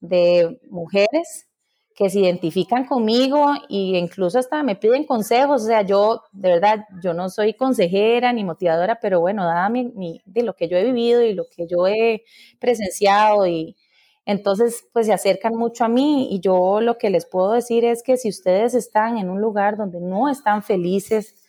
de 0.00 0.58
mujeres 0.70 1.48
que 1.94 2.08
se 2.08 2.20
identifican 2.20 2.86
conmigo 2.86 3.52
e 3.68 3.98
incluso 3.98 4.38
hasta 4.38 4.62
me 4.62 4.74
piden 4.74 5.04
consejos. 5.04 5.62
O 5.62 5.66
sea, 5.66 5.82
yo, 5.82 6.22
de 6.32 6.48
verdad, 6.48 6.86
yo 7.02 7.12
no 7.12 7.28
soy 7.28 7.52
consejera 7.52 8.32
ni 8.32 8.42
motivadora, 8.42 8.98
pero 9.00 9.20
bueno, 9.20 9.44
dada 9.44 9.68
mi, 9.68 10.22
de 10.24 10.42
lo 10.42 10.54
que 10.56 10.68
yo 10.68 10.78
he 10.78 10.84
vivido 10.84 11.22
y 11.22 11.34
lo 11.34 11.44
que 11.54 11.66
yo 11.66 11.86
he 11.86 12.24
presenciado 12.58 13.46
y 13.46 13.76
entonces 14.24 14.88
pues 14.94 15.06
se 15.06 15.12
acercan 15.12 15.54
mucho 15.54 15.84
a 15.84 15.88
mí 15.88 16.28
y 16.34 16.40
yo 16.40 16.80
lo 16.80 16.96
que 16.96 17.10
les 17.10 17.26
puedo 17.26 17.52
decir 17.52 17.84
es 17.84 18.02
que 18.02 18.16
si 18.16 18.30
ustedes 18.30 18.72
están 18.72 19.18
en 19.18 19.28
un 19.28 19.42
lugar 19.42 19.76
donde 19.76 20.00
no 20.00 20.30
están 20.30 20.62
felices, 20.62 21.43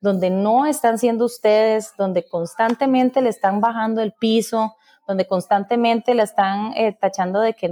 donde 0.00 0.30
no 0.30 0.66
están 0.66 0.98
siendo 0.98 1.26
ustedes, 1.26 1.94
donde 1.96 2.26
constantemente 2.26 3.20
le 3.20 3.28
están 3.28 3.60
bajando 3.60 4.00
el 4.00 4.12
piso, 4.12 4.76
donde 5.06 5.26
constantemente 5.26 6.14
le 6.14 6.22
están 6.22 6.72
eh, 6.76 6.96
tachando 6.98 7.40
de 7.40 7.54
que 7.54 7.68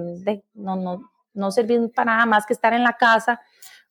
no, 0.54 0.76
no, 0.76 1.10
no 1.34 1.50
servir 1.50 1.90
para 1.94 2.12
nada 2.12 2.26
más 2.26 2.46
que 2.46 2.52
estar 2.52 2.72
en 2.72 2.82
la 2.82 2.94
casa. 2.94 3.40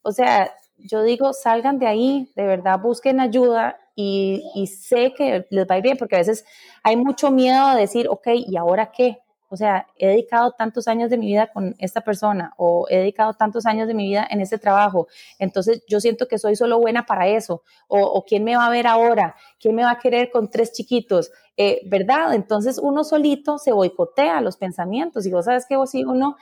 O 0.01 0.11
sea, 0.11 0.51
yo 0.77 1.01
digo, 1.01 1.33
salgan 1.33 1.79
de 1.79 1.87
ahí, 1.87 2.31
de 2.35 2.45
verdad, 2.45 2.79
busquen 2.79 3.19
ayuda 3.19 3.77
y, 3.95 4.43
y, 4.53 4.67
sé 4.67 5.13
que 5.17 5.47
les 5.49 5.67
va 5.67 5.75
a 5.75 5.77
ir 5.79 5.83
bien, 5.83 5.97
porque 5.97 6.15
a 6.15 6.19
veces 6.19 6.45
hay 6.83 6.95
mucho 6.97 7.31
miedo 7.31 7.73
de 7.73 7.81
decir, 7.81 8.07
ok, 8.07 8.27
¿y 8.35 8.55
ahora 8.57 8.91
qué? 8.91 9.19
O 9.49 9.55
sea, 9.55 9.87
he 9.95 10.07
dedicado 10.07 10.51
tantos 10.51 10.87
años 10.87 11.09
de 11.09 11.17
mi 11.17 11.27
vida 11.27 11.47
con 11.47 11.75
esta 11.79 12.01
persona 12.01 12.53
o 12.57 12.85
he 12.89 12.97
dedicado 12.97 13.33
tantos 13.33 13.65
años 13.65 13.87
de 13.87 13.93
mi 13.93 14.07
vida 14.07 14.27
en 14.29 14.41
este 14.41 14.57
trabajo. 14.57 15.07
Entonces 15.39 15.83
yo 15.87 15.99
siento 15.99 16.27
que 16.27 16.37
soy 16.37 16.55
solo 16.55 16.79
buena 16.79 17.05
para 17.05 17.27
eso. 17.27 17.63
O, 17.87 18.23
quién 18.25 18.43
me 18.43 18.57
va 18.57 18.65
a 18.65 18.69
ver 18.69 18.87
ahora, 18.87 19.35
quién 19.59 19.75
me 19.75 19.83
va 19.83 19.91
a 19.91 19.99
querer 19.99 20.31
con 20.31 20.49
tres 20.49 20.73
chiquitos, 20.73 21.31
eh, 21.55 21.81
¿verdad? 21.85 22.33
Entonces 22.33 22.77
uno 22.77 23.03
solito 23.03 23.57
se 23.57 23.71
boicotea 23.71 24.41
los 24.41 24.57
pensamientos. 24.57 25.25
Y 25.25 25.31
vos 25.31 25.45
sabes 25.45 25.65
que 25.65 25.77
vos 25.77 25.91
sí, 25.91 26.03
uno 26.03 26.35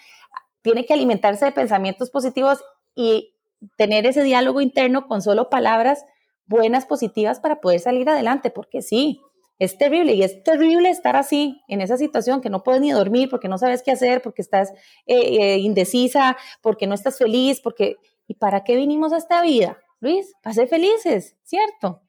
tiene 0.62 0.86
que 0.86 0.94
alimentarse 0.94 1.46
de 1.46 1.52
pensamientos 1.52 2.10
positivos 2.10 2.64
y 2.96 3.36
tener 3.76 4.06
ese 4.06 4.24
diálogo 4.24 4.62
interno 4.62 5.08
con 5.08 5.22
solo 5.22 5.50
palabras 5.50 6.06
buenas, 6.48 6.86
positivas 6.86 7.40
para 7.40 7.62
poder 7.62 7.80
salir 7.80 8.10
adelante, 8.10 8.50
porque 8.52 8.82
sí, 8.82 9.22
es 9.60 9.78
terrible 9.78 10.14
y 10.14 10.24
es 10.24 10.44
terrible 10.44 10.90
estar 10.90 11.16
así, 11.16 11.62
en 11.68 11.82
esa 11.82 11.98
situación, 11.98 12.42
que 12.42 12.50
no 12.50 12.64
puedes 12.64 12.82
ni 12.82 12.92
dormir 12.92 13.30
porque 13.30 13.48
no 13.48 13.58
sabes 13.58 13.82
qué 13.84 13.92
hacer, 13.92 14.22
porque 14.22 14.42
estás 14.42 14.72
eh, 15.06 15.38
eh, 15.40 15.58
indecisa, 15.58 16.38
porque 16.62 16.88
no 16.88 16.96
estás 16.96 17.18
feliz, 17.18 17.62
porque... 17.62 17.98
¿Y 18.28 18.34
para 18.34 18.64
qué 18.64 18.76
vinimos 18.76 19.14
a 19.14 19.18
esta 19.18 19.40
vida, 19.44 19.78
Luis? 20.00 20.34
Para 20.42 20.56
ser 20.56 20.68
felices, 20.68 21.36
¿cierto? 21.44 22.02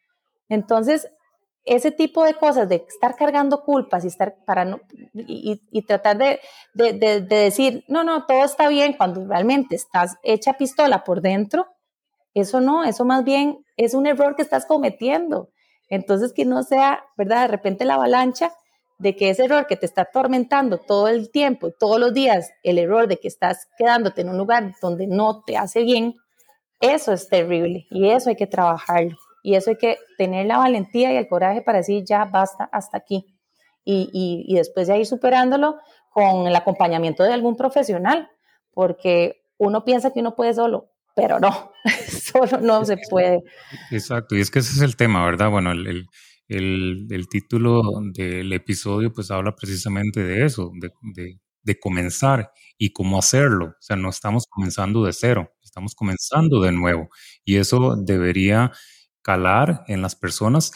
Entonces, 0.49 1.11
ese 1.67 1.91
tipo 1.91 2.25
de 2.25 2.35
cosas, 2.35 2.69
de 2.69 2.87
estar 2.89 3.17
cargando 3.17 3.63
culpas 3.65 4.05
y 4.05 4.07
estar 4.07 4.37
para 4.47 4.65
no, 4.65 4.81
y, 5.13 5.83
tratar 5.83 6.17
de, 6.17 6.41
de, 6.73 7.21
decir, 7.21 7.85
no, 7.89 8.05
no, 8.05 8.25
todo 8.25 8.45
está 8.45 8.69
bien, 8.69 8.95
cuando 8.95 9.27
realmente 9.27 9.75
estás 9.75 10.17
hecha 10.23 10.55
pistola 10.55 11.05
por 11.05 11.21
dentro, 11.21 11.67
eso 12.35 12.61
no, 12.61 12.85
eso 12.85 13.05
más 13.05 13.25
bien 13.25 13.65
es 13.77 13.95
un 13.95 14.07
error 14.07 14.37
que 14.37 14.43
estás 14.43 14.65
cometiendo. 14.65 15.51
Entonces, 15.89 16.33
que 16.33 16.45
no 16.45 16.63
sea, 16.63 17.05
¿verdad? 17.17 17.43
De 17.43 17.49
repente 17.49 17.85
la 17.85 17.95
avalancha 17.95 18.53
de 18.99 19.15
que 19.15 19.31
ese 19.31 19.45
error 19.45 19.67
que 19.67 19.77
te 19.77 19.87
está 19.87 20.03
atormentando 20.03 20.79
todo 20.79 21.09
el 21.09 21.31
tiempo, 21.31 21.71
todos 21.71 22.01
los 22.01 22.15
días, 22.15 22.51
el 22.63 22.79
error 22.79 23.09
de 23.09 23.19
que 23.19 23.29
estás 23.29 23.69
quedándote 23.77 24.23
en 24.23 24.31
un 24.31 24.39
lugar 24.39 24.73
donde 24.81 25.07
no 25.07 25.43
te 25.43 25.57
hace 25.57 25.83
bien, 25.83 26.15
eso 26.81 27.13
es 27.13 27.29
terrible 27.29 27.87
y 27.91 28.09
eso 28.11 28.31
hay 28.31 28.37
que 28.37 28.47
trabajarlo. 28.47 29.17
Y 29.43 29.55
eso 29.55 29.71
hay 29.71 29.77
que 29.77 29.99
tener 30.19 30.47
la 30.47 30.59
valentía 30.59 31.13
y 31.13 31.17
el 31.17 31.29
coraje 31.29 31.63
para 31.63 31.79
decir, 31.79 32.05
ya 32.05 32.25
basta, 32.25 32.69
hasta 32.73 32.97
aquí. 32.97 33.27
Y, 33.85 34.11
y, 34.13 34.45
y 34.53 34.57
después 34.57 34.89
ya 34.89 34.97
ir 34.97 35.07
superándolo 35.07 35.79
con 36.11 36.49
el 36.49 36.57
acompañamiento 36.57 37.23
de 37.23 37.33
algún 37.33 37.57
profesional, 37.57 38.29
porque 38.73 39.45
uno 39.59 39.85
piensa 39.85 40.13
que 40.13 40.21
uno 40.21 40.35
puede 40.35 40.55
solo, 40.55 40.91
pero 41.17 41.41
no, 41.41 41.73
solo 42.09 42.61
no 42.61 42.85
se 42.85 42.99
puede. 43.11 43.43
Exacto, 43.91 44.37
y 44.37 44.41
es 44.41 44.51
que 44.51 44.61
ese 44.61 44.73
es 44.73 44.83
el 44.83 44.97
tema, 44.97 45.25
¿verdad? 45.25 45.51
Bueno, 45.51 45.73
el, 45.73 46.07
el, 46.47 47.07
el, 47.11 47.29
título 47.29 47.83
del 48.13 48.53
episodio 48.53 49.13
pues 49.13 49.31
habla 49.31 49.57
precisamente 49.57 50.23
de 50.23 50.45
eso, 50.45 50.71
de, 50.79 50.93
de, 51.15 51.41
de, 51.63 51.81
comenzar 51.81 52.53
y 52.77 52.93
cómo 52.93 53.19
hacerlo. 53.19 53.69
O 53.69 53.81
sea, 53.81 53.97
no 53.97 54.11
estamos 54.11 54.45
comenzando 54.47 55.05
de 55.05 55.15
cero, 55.15 55.51
estamos 55.65 55.95
comenzando 55.95 56.61
de 56.61 56.73
nuevo. 56.73 57.09
Y 57.45 57.57
eso 57.57 57.97
debería 57.97 58.71
calar 59.23 59.85
en 59.89 60.03
las 60.03 60.15
personas 60.15 60.71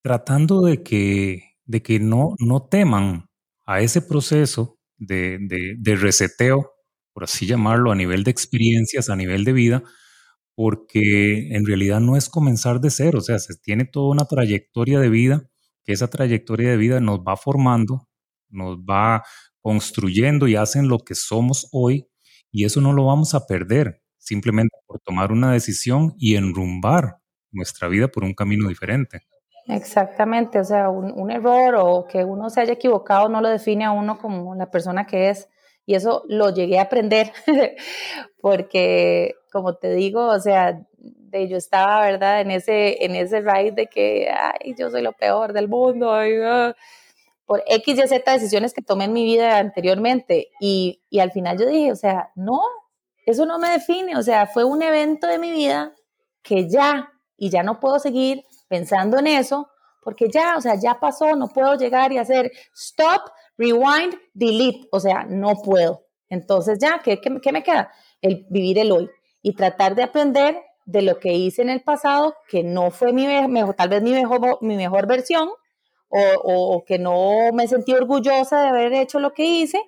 tratando 0.00 0.62
de 0.62 0.84
que, 0.84 1.56
de 1.64 1.82
que 1.82 1.98
no, 1.98 2.36
no 2.38 2.62
teman 2.68 3.28
a 3.66 3.80
ese 3.80 4.00
proceso 4.00 4.78
de, 4.96 5.38
de, 5.40 5.74
de 5.76 5.96
reseteo 5.96 6.75
por 7.16 7.24
así 7.24 7.46
llamarlo, 7.46 7.92
a 7.92 7.94
nivel 7.94 8.24
de 8.24 8.30
experiencias, 8.30 9.08
a 9.08 9.16
nivel 9.16 9.44
de 9.44 9.54
vida, 9.54 9.82
porque 10.54 11.48
en 11.56 11.64
realidad 11.64 11.98
no 11.98 12.14
es 12.14 12.28
comenzar 12.28 12.78
de 12.78 12.90
cero, 12.90 13.20
o 13.20 13.22
sea, 13.22 13.38
se 13.38 13.56
tiene 13.56 13.86
toda 13.86 14.10
una 14.10 14.26
trayectoria 14.26 15.00
de 15.00 15.08
vida, 15.08 15.48
que 15.82 15.94
esa 15.94 16.08
trayectoria 16.08 16.68
de 16.68 16.76
vida 16.76 17.00
nos 17.00 17.20
va 17.20 17.38
formando, 17.38 18.06
nos 18.50 18.76
va 18.80 19.22
construyendo 19.62 20.46
y 20.46 20.56
hacen 20.56 20.88
lo 20.88 20.98
que 20.98 21.14
somos 21.14 21.70
hoy, 21.72 22.06
y 22.52 22.66
eso 22.66 22.82
no 22.82 22.92
lo 22.92 23.06
vamos 23.06 23.32
a 23.32 23.46
perder 23.46 24.02
simplemente 24.18 24.76
por 24.86 25.00
tomar 25.00 25.32
una 25.32 25.52
decisión 25.52 26.12
y 26.18 26.36
enrumbar 26.36 27.16
nuestra 27.50 27.88
vida 27.88 28.08
por 28.08 28.24
un 28.24 28.34
camino 28.34 28.68
diferente. 28.68 29.22
Exactamente, 29.68 30.60
o 30.60 30.64
sea, 30.64 30.90
un, 30.90 31.18
un, 31.18 31.30
error 31.30 31.76
o 31.78 32.06
que 32.06 32.22
uno 32.22 32.50
se 32.50 32.60
haya 32.60 32.74
equivocado 32.74 33.30
no 33.30 33.40
lo 33.40 33.48
define 33.48 33.86
a 33.86 33.92
uno 33.92 34.18
como 34.18 34.54
la 34.54 34.70
persona 34.70 35.06
que 35.06 35.30
es. 35.30 35.48
Y 35.86 35.94
eso 35.94 36.24
lo 36.28 36.50
llegué 36.50 36.78
a 36.78 36.82
aprender 36.82 37.32
porque, 38.40 39.36
como 39.52 39.76
te 39.76 39.94
digo, 39.94 40.26
o 40.26 40.40
sea, 40.40 40.82
de, 40.98 41.48
yo 41.48 41.56
estaba, 41.56 42.00
¿verdad? 42.02 42.40
En 42.40 42.50
ese, 42.50 43.04
en 43.04 43.14
ese 43.14 43.40
ride 43.40 43.72
de 43.72 43.86
que, 43.86 44.28
ay, 44.28 44.74
yo 44.76 44.90
soy 44.90 45.02
lo 45.02 45.12
peor 45.12 45.52
del 45.52 45.68
mundo, 45.68 46.12
ah, 46.12 46.74
por 47.46 47.62
X 47.66 47.98
y 47.98 48.08
Z 48.08 48.32
decisiones 48.32 48.74
que 48.74 48.82
tomé 48.82 49.04
en 49.04 49.12
mi 49.12 49.24
vida 49.24 49.58
anteriormente. 49.58 50.48
Y, 50.60 51.02
y 51.08 51.20
al 51.20 51.30
final 51.30 51.56
yo 51.56 51.66
dije, 51.66 51.92
o 51.92 51.96
sea, 51.96 52.30
no, 52.34 52.60
eso 53.24 53.46
no 53.46 53.58
me 53.58 53.70
define, 53.70 54.16
o 54.16 54.22
sea, 54.22 54.46
fue 54.46 54.64
un 54.64 54.82
evento 54.82 55.26
de 55.26 55.38
mi 55.38 55.50
vida 55.50 55.92
que 56.42 56.68
ya, 56.68 57.12
y 57.36 57.50
ya 57.50 57.62
no 57.62 57.80
puedo 57.80 57.98
seguir 57.98 58.44
pensando 58.68 59.18
en 59.18 59.26
eso, 59.26 59.68
porque 60.00 60.28
ya, 60.30 60.56
o 60.56 60.60
sea, 60.60 60.76
ya 60.76 61.00
pasó, 61.00 61.34
no 61.34 61.48
puedo 61.48 61.74
llegar 61.74 62.12
y 62.12 62.18
hacer 62.18 62.52
stop, 62.72 63.22
rewind, 63.56 64.14
delete, 64.34 64.88
o 64.90 65.00
sea, 65.00 65.24
no 65.28 65.54
puedo. 65.62 66.06
Entonces 66.28 66.78
ya, 66.78 67.00
¿qué, 67.02 67.18
me 67.30 67.62
queda? 67.62 67.90
El 68.20 68.46
vivir 68.50 68.78
el 68.78 68.92
hoy 68.92 69.10
y 69.42 69.54
tratar 69.54 69.94
de 69.94 70.02
aprender 70.02 70.60
de 70.84 71.02
lo 71.02 71.18
que 71.18 71.32
hice 71.32 71.62
en 71.62 71.70
el 71.70 71.82
pasado, 71.82 72.34
que 72.48 72.62
no 72.62 72.90
fue 72.90 73.12
mi 73.12 73.26
mejor, 73.26 73.74
tal 73.74 73.88
vez 73.88 74.02
mi 74.02 74.12
mejor, 74.12 75.06
versión, 75.06 75.50
o, 76.08 76.84
que 76.86 76.98
no 76.98 77.52
me 77.52 77.66
sentí 77.66 77.92
orgullosa 77.92 78.62
de 78.62 78.68
haber 78.68 78.92
hecho 78.92 79.18
lo 79.18 79.32
que 79.32 79.44
hice, 79.44 79.80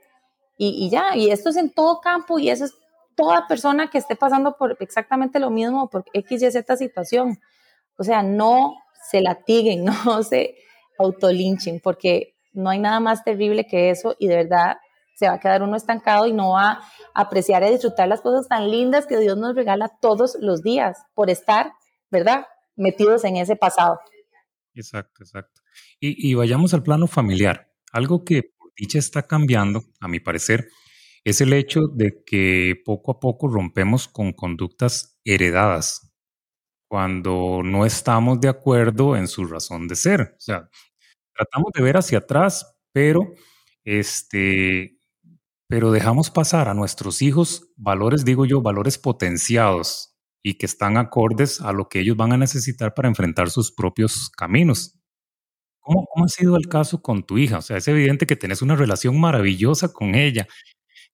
y, 0.56 0.86
y, 0.86 0.90
ya, 0.90 1.16
y 1.16 1.30
esto 1.30 1.50
es 1.50 1.56
en 1.56 1.70
todo 1.70 2.00
campo, 2.00 2.38
y 2.38 2.50
eso 2.50 2.64
es 2.64 2.74
toda 3.18 3.48
persona 3.48 3.90
que 3.90 3.98
esté 3.98 4.14
pasando 4.14 4.56
por 4.56 4.76
exactamente 4.80 5.40
lo 5.40 5.50
mismo, 5.50 5.90
por 5.90 6.04
X 6.12 6.42
y 6.42 6.50
Z 6.50 6.76
situación. 6.76 7.40
O 7.96 8.04
sea, 8.04 8.22
no 8.22 8.76
se 9.10 9.20
latiguen, 9.20 9.84
no 10.04 10.22
se 10.22 10.56
autolinchen, 10.98 11.80
porque 11.80 12.37
no 12.58 12.70
hay 12.70 12.78
nada 12.78 13.00
más 13.00 13.24
terrible 13.24 13.66
que 13.66 13.90
eso 13.90 14.16
y 14.18 14.26
de 14.26 14.36
verdad 14.36 14.76
se 15.14 15.26
va 15.26 15.34
a 15.34 15.40
quedar 15.40 15.62
uno 15.62 15.76
estancado 15.76 16.26
y 16.26 16.32
no 16.32 16.50
va 16.50 16.70
a 16.70 16.80
apreciar 17.14 17.62
y 17.62 17.70
disfrutar 17.70 18.08
las 18.08 18.20
cosas 18.20 18.48
tan 18.48 18.70
lindas 18.70 19.06
que 19.06 19.18
Dios 19.18 19.36
nos 19.36 19.54
regala 19.54 19.90
todos 20.00 20.36
los 20.40 20.62
días 20.62 20.98
por 21.14 21.30
estar, 21.30 21.72
¿verdad? 22.10 22.46
Metidos 22.76 23.24
en 23.24 23.36
ese 23.36 23.56
pasado. 23.56 23.98
Exacto, 24.74 25.22
exacto. 25.22 25.60
Y, 25.98 26.30
y 26.30 26.34
vayamos 26.34 26.72
al 26.74 26.82
plano 26.82 27.06
familiar. 27.06 27.72
Algo 27.92 28.24
que 28.24 28.42
por 28.42 28.72
dicha 28.76 28.98
está 28.98 29.22
cambiando, 29.22 29.82
a 30.00 30.06
mi 30.06 30.20
parecer, 30.20 30.68
es 31.24 31.40
el 31.40 31.52
hecho 31.52 31.88
de 31.92 32.22
que 32.24 32.74
poco 32.84 33.12
a 33.12 33.20
poco 33.20 33.48
rompemos 33.48 34.06
con 34.08 34.32
conductas 34.32 35.18
heredadas 35.24 36.08
cuando 36.88 37.60
no 37.62 37.84
estamos 37.84 38.40
de 38.40 38.48
acuerdo 38.48 39.14
en 39.14 39.28
su 39.28 39.44
razón 39.44 39.88
de 39.88 39.96
ser. 39.96 40.20
O 40.36 40.40
sea, 40.40 40.68
tratamos 41.38 41.70
de 41.72 41.82
ver 41.82 41.96
hacia 41.96 42.18
atrás, 42.18 42.76
pero 42.92 43.32
este, 43.84 44.98
pero 45.68 45.92
dejamos 45.92 46.30
pasar 46.30 46.68
a 46.68 46.74
nuestros 46.74 47.22
hijos 47.22 47.70
valores, 47.76 48.24
digo 48.24 48.44
yo, 48.44 48.60
valores 48.60 48.98
potenciados 48.98 50.14
y 50.42 50.58
que 50.58 50.66
están 50.66 50.96
acordes 50.96 51.60
a 51.60 51.72
lo 51.72 51.88
que 51.88 52.00
ellos 52.00 52.16
van 52.16 52.32
a 52.32 52.36
necesitar 52.36 52.94
para 52.94 53.08
enfrentar 53.08 53.50
sus 53.50 53.72
propios 53.72 54.30
caminos. 54.30 54.98
¿Cómo, 55.80 56.06
¿Cómo, 56.12 56.26
ha 56.26 56.28
sido 56.28 56.56
el 56.56 56.68
caso 56.68 57.00
con 57.00 57.24
tu 57.24 57.38
hija? 57.38 57.58
O 57.58 57.62
sea, 57.62 57.76
es 57.76 57.88
evidente 57.88 58.26
que 58.26 58.36
tenés 58.36 58.60
una 58.62 58.76
relación 58.76 59.18
maravillosa 59.18 59.92
con 59.92 60.14
ella, 60.14 60.46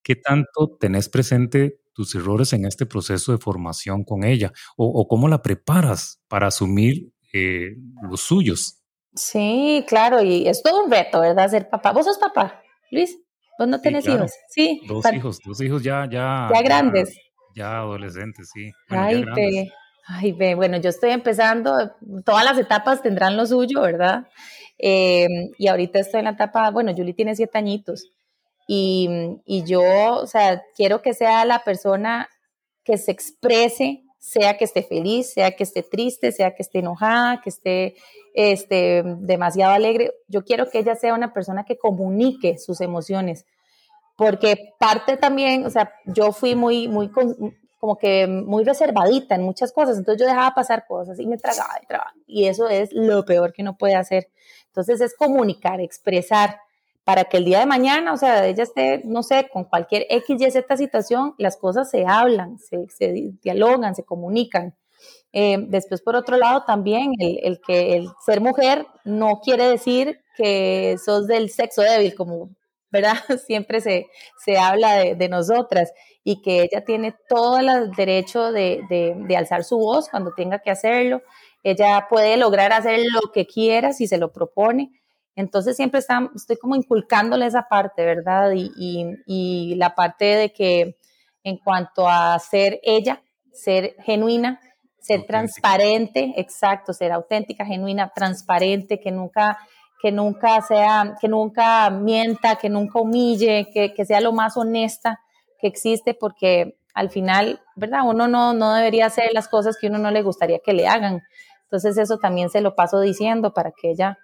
¿qué 0.03 0.15
tanto 0.15 0.77
tenés 0.79 1.09
presente 1.09 1.81
tus 1.93 2.13
errores 2.15 2.53
en 2.53 2.65
este 2.65 2.85
proceso 2.85 3.31
de 3.31 3.37
formación 3.39 4.03
con 4.03 4.23
ella? 4.23 4.51
¿O, 4.77 5.07
cómo 5.07 5.27
la 5.27 5.41
preparas 5.41 6.21
para 6.27 6.47
asumir 6.47 7.13
eh, 7.33 7.75
los 8.09 8.21
suyos? 8.21 8.84
Sí, 9.15 9.85
claro, 9.87 10.21
y 10.21 10.47
es 10.47 10.61
todo 10.61 10.83
un 10.83 10.91
reto, 10.91 11.21
¿verdad? 11.21 11.49
Ser 11.49 11.69
papá. 11.69 11.91
¿Vos 11.91 12.05
sos 12.05 12.17
papá, 12.17 12.61
Luis? 12.91 13.17
¿Vos 13.57 13.67
no 13.67 13.79
tenés 13.79 14.05
hijos? 14.07 14.33
Sí. 14.49 14.81
Dos 14.87 15.05
hijos, 15.13 15.39
dos 15.45 15.61
hijos 15.61 15.81
ya, 15.83 16.05
ya. 16.09 16.49
Ya 16.53 16.61
grandes. 16.61 17.17
Ya, 17.55 17.77
adolescentes, 17.77 18.49
sí. 18.53 18.69
ay, 18.89 19.23
ve, 19.33 19.71
ay, 20.07 20.33
ve, 20.33 20.55
bueno, 20.55 20.75
yo 20.77 20.89
estoy 20.89 21.11
empezando, 21.11 21.93
todas 22.25 22.43
las 22.43 22.57
etapas 22.57 23.01
tendrán 23.01 23.37
lo 23.37 23.45
suyo, 23.45 23.81
¿verdad? 23.81 24.27
Em, 24.77 25.51
y 25.57 25.67
ahorita 25.69 25.99
estoy 25.99 26.19
en 26.19 26.25
la 26.25 26.31
etapa, 26.31 26.69
bueno, 26.71 26.91
Julie 26.93 27.13
tiene 27.13 27.33
siete 27.33 27.57
añitos. 27.57 28.11
Y, 28.67 29.09
y 29.45 29.63
yo, 29.63 29.83
o 30.15 30.27
sea, 30.27 30.63
quiero 30.75 31.01
que 31.01 31.13
sea 31.13 31.45
la 31.45 31.63
persona 31.63 32.27
que 32.83 32.97
se 32.97 33.11
exprese 33.11 34.04
sea 34.25 34.57
que 34.57 34.65
esté 34.65 34.81
feliz, 34.81 35.33
sea 35.33 35.51
que 35.51 35.63
esté 35.63 35.83
triste, 35.83 36.31
sea 36.31 36.55
que 36.55 36.63
esté 36.63 36.79
enojada, 36.79 37.41
que 37.41 37.49
esté 37.51 37.95
este, 38.33 39.03
demasiado 39.19 39.73
alegre. 39.73 40.13
Yo 40.27 40.43
quiero 40.43 40.67
que 40.67 40.79
ella 40.79 40.95
sea 40.95 41.13
una 41.13 41.31
persona 41.31 41.63
que 41.63 41.77
comunique 41.77 42.57
sus 42.57 42.81
emociones, 42.81 43.45
porque 44.17 44.73
parte 44.79 45.15
también, 45.15 45.63
o 45.67 45.69
sea, 45.69 45.93
yo 46.05 46.31
fui 46.31 46.55
muy, 46.55 46.87
muy, 46.87 47.11
como 47.79 47.99
que 47.99 48.25
muy 48.25 48.63
reservadita 48.63 49.35
en 49.35 49.43
muchas 49.43 49.71
cosas, 49.71 49.99
entonces 49.99 50.19
yo 50.19 50.27
dejaba 50.27 50.55
pasar 50.55 50.87
cosas 50.87 51.19
y 51.19 51.27
me 51.27 51.37
tragaba 51.37 51.75
y 51.83 51.85
tragaba, 51.85 52.13
y 52.25 52.45
eso 52.47 52.67
es 52.67 52.89
lo 52.93 53.25
peor 53.25 53.53
que 53.53 53.61
uno 53.61 53.77
puede 53.77 53.93
hacer. 53.93 54.31
Entonces 54.67 55.01
es 55.01 55.15
comunicar, 55.15 55.79
expresar, 55.81 56.61
para 57.05 57.25
que 57.25 57.37
el 57.37 57.45
día 57.45 57.59
de 57.59 57.67
mañana, 57.67 58.13
o 58.13 58.17
sea, 58.17 58.47
ella 58.47 58.63
esté, 58.63 59.01
no 59.05 59.21
sé, 59.21 59.47
con 59.53 59.63
cualquier 59.65 60.07
X, 60.09 60.41
Y, 60.41 60.51
Z 60.51 60.75
situación, 60.75 61.35
las 61.37 61.55
cosas 61.55 61.89
se 61.89 62.03
hablan, 62.07 62.57
se, 62.57 62.87
dialogan, 63.43 63.93
se 63.93 64.03
comunican. 64.03 64.75
Eh, 65.31 65.57
después, 65.67 66.01
por 66.01 66.15
otro 66.15 66.37
lado, 66.37 66.63
también 66.65 67.11
el, 67.19 67.61
que 67.61 67.95
el 67.95 68.07
ser 68.25 68.41
mujer 68.41 68.87
no 69.03 69.39
quiere 69.43 69.69
decir 69.69 70.19
que 70.35 70.97
sos 70.97 71.27
del 71.27 71.51
sexo 71.51 71.83
débil, 71.83 72.15
como, 72.15 72.49
¿verdad? 72.89 73.13
Siempre 73.45 73.81
se, 73.81 74.07
se 74.43 74.57
habla 74.57 74.95
de, 74.95 75.29
nosotras 75.29 75.93
y 76.23 76.41
que 76.41 76.63
ella 76.63 76.83
tiene 76.83 77.15
todo 77.29 77.59
el 77.59 77.91
derecho 77.91 78.51
de, 78.51 78.81
de 78.89 79.37
alzar 79.37 79.63
su 79.63 79.77
voz 79.77 80.09
cuando 80.09 80.33
tenga 80.35 80.57
que 80.57 80.71
hacerlo. 80.71 81.21
Ella 81.61 82.07
puede 82.09 82.35
lograr 82.37 82.73
hacer 82.73 82.99
lo 83.13 83.31
que 83.31 83.45
quiera 83.45 83.93
si 83.93 84.07
se 84.07 84.17
lo 84.17 84.33
propone 84.33 84.91
entonces 85.35 85.75
siempre 85.75 85.99
está, 85.99 86.29
estoy 86.33 86.55
como 86.57 86.75
inculcándole 86.75 87.45
esa 87.45 87.67
parte, 87.67 88.05
¿verdad? 88.05 88.51
Y, 88.55 89.75
la 89.75 89.93
parte 89.93 90.25
de 90.25 90.53
que 90.53 90.97
en 91.43 91.57
cuanto 91.57 92.07
a 92.09 92.37
ser 92.39 92.79
ella, 92.83 93.21
ser 93.53 93.95
genuina, 94.03 94.59
ser 94.99 95.25
transparente, 95.25 96.33
exacto, 96.37 96.93
ser 96.93 97.11
auténtica, 97.11 97.65
genuina, 97.65 98.11
transparente, 98.15 98.99
que 98.99 99.11
nunca, 99.11 99.59
que 100.01 100.11
nunca 100.11 100.61
sea, 100.61 101.15
que 101.19 101.27
nunca 101.27 101.89
mienta, 101.89 102.55
que 102.55 102.69
nunca 102.69 102.99
humille, 102.99 103.69
que, 103.71 103.93
que 103.93 104.05
sea 104.05 104.21
lo 104.21 104.31
más 104.31 104.57
honesta 104.57 105.19
que 105.59 105.67
existe, 105.67 106.13
porque 106.13 106.77
al 106.93 107.09
final, 107.09 107.61
¿verdad? 107.75 108.01
Uno 108.05 108.27
no, 108.27 108.53
no 108.53 108.73
debería 108.73 109.07
hacer 109.07 109.31
las 109.33 109.49
cosas 109.49 109.77
que 109.79 109.87
uno 109.87 109.99
no 109.99 110.11
le 110.11 110.23
gustaría 110.23 110.59
que 110.59 110.73
le 110.73 110.87
hagan. 110.87 111.21
Entonces 111.63 111.97
eso 111.97 112.17
también 112.17 112.49
se 112.49 112.61
lo 112.61 112.73
paso 112.73 113.01
diciendo 113.01 113.53
para 113.53 113.71
que 113.71 113.91
ella 113.91 114.17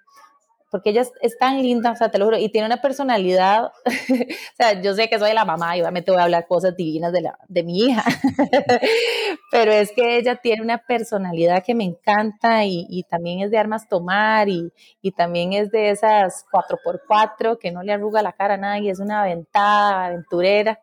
porque 0.72 0.88
ella 0.88 1.02
es, 1.20 1.36
tan 1.38 1.60
linda, 1.60 1.92
o 1.92 1.96
sea, 1.96 2.10
te 2.10 2.18
lo 2.18 2.24
juro, 2.24 2.38
y 2.38 2.48
tiene 2.48 2.66
una 2.66 2.80
personalidad, 2.80 3.64
o 3.84 4.56
sea, 4.56 4.80
yo 4.80 4.94
sé 4.94 5.10
que 5.10 5.18
soy 5.18 5.34
la 5.34 5.44
mamá 5.44 5.76
y 5.76 5.82
obviamente 5.82 6.10
voy 6.10 6.18
a 6.18 6.24
hablar 6.24 6.46
cosas 6.46 6.74
divinas 6.74 7.12
de, 7.12 7.20
la, 7.20 7.38
de 7.46 7.62
mi 7.62 7.78
hija, 7.78 8.02
pero 9.50 9.70
es 9.70 9.92
que 9.92 10.16
ella 10.16 10.36
tiene 10.36 10.62
una 10.62 10.78
personalidad 10.78 11.62
que 11.62 11.74
me 11.74 11.84
encanta 11.84 12.64
y, 12.64 13.04
también 13.10 13.40
es 13.40 13.50
de 13.50 13.58
armas 13.58 13.86
tomar 13.86 14.48
y, 14.48 14.72
también 15.14 15.52
es 15.52 15.70
de 15.70 15.90
esas 15.90 16.46
4x4 16.50 17.58
que 17.58 17.70
no 17.70 17.82
le 17.82 17.92
arruga 17.92 18.22
la 18.22 18.32
cara 18.32 18.54
a 18.54 18.56
nadie, 18.56 18.90
es 18.90 18.98
una 18.98 19.20
aventada, 19.20 20.06
aventurera. 20.06 20.80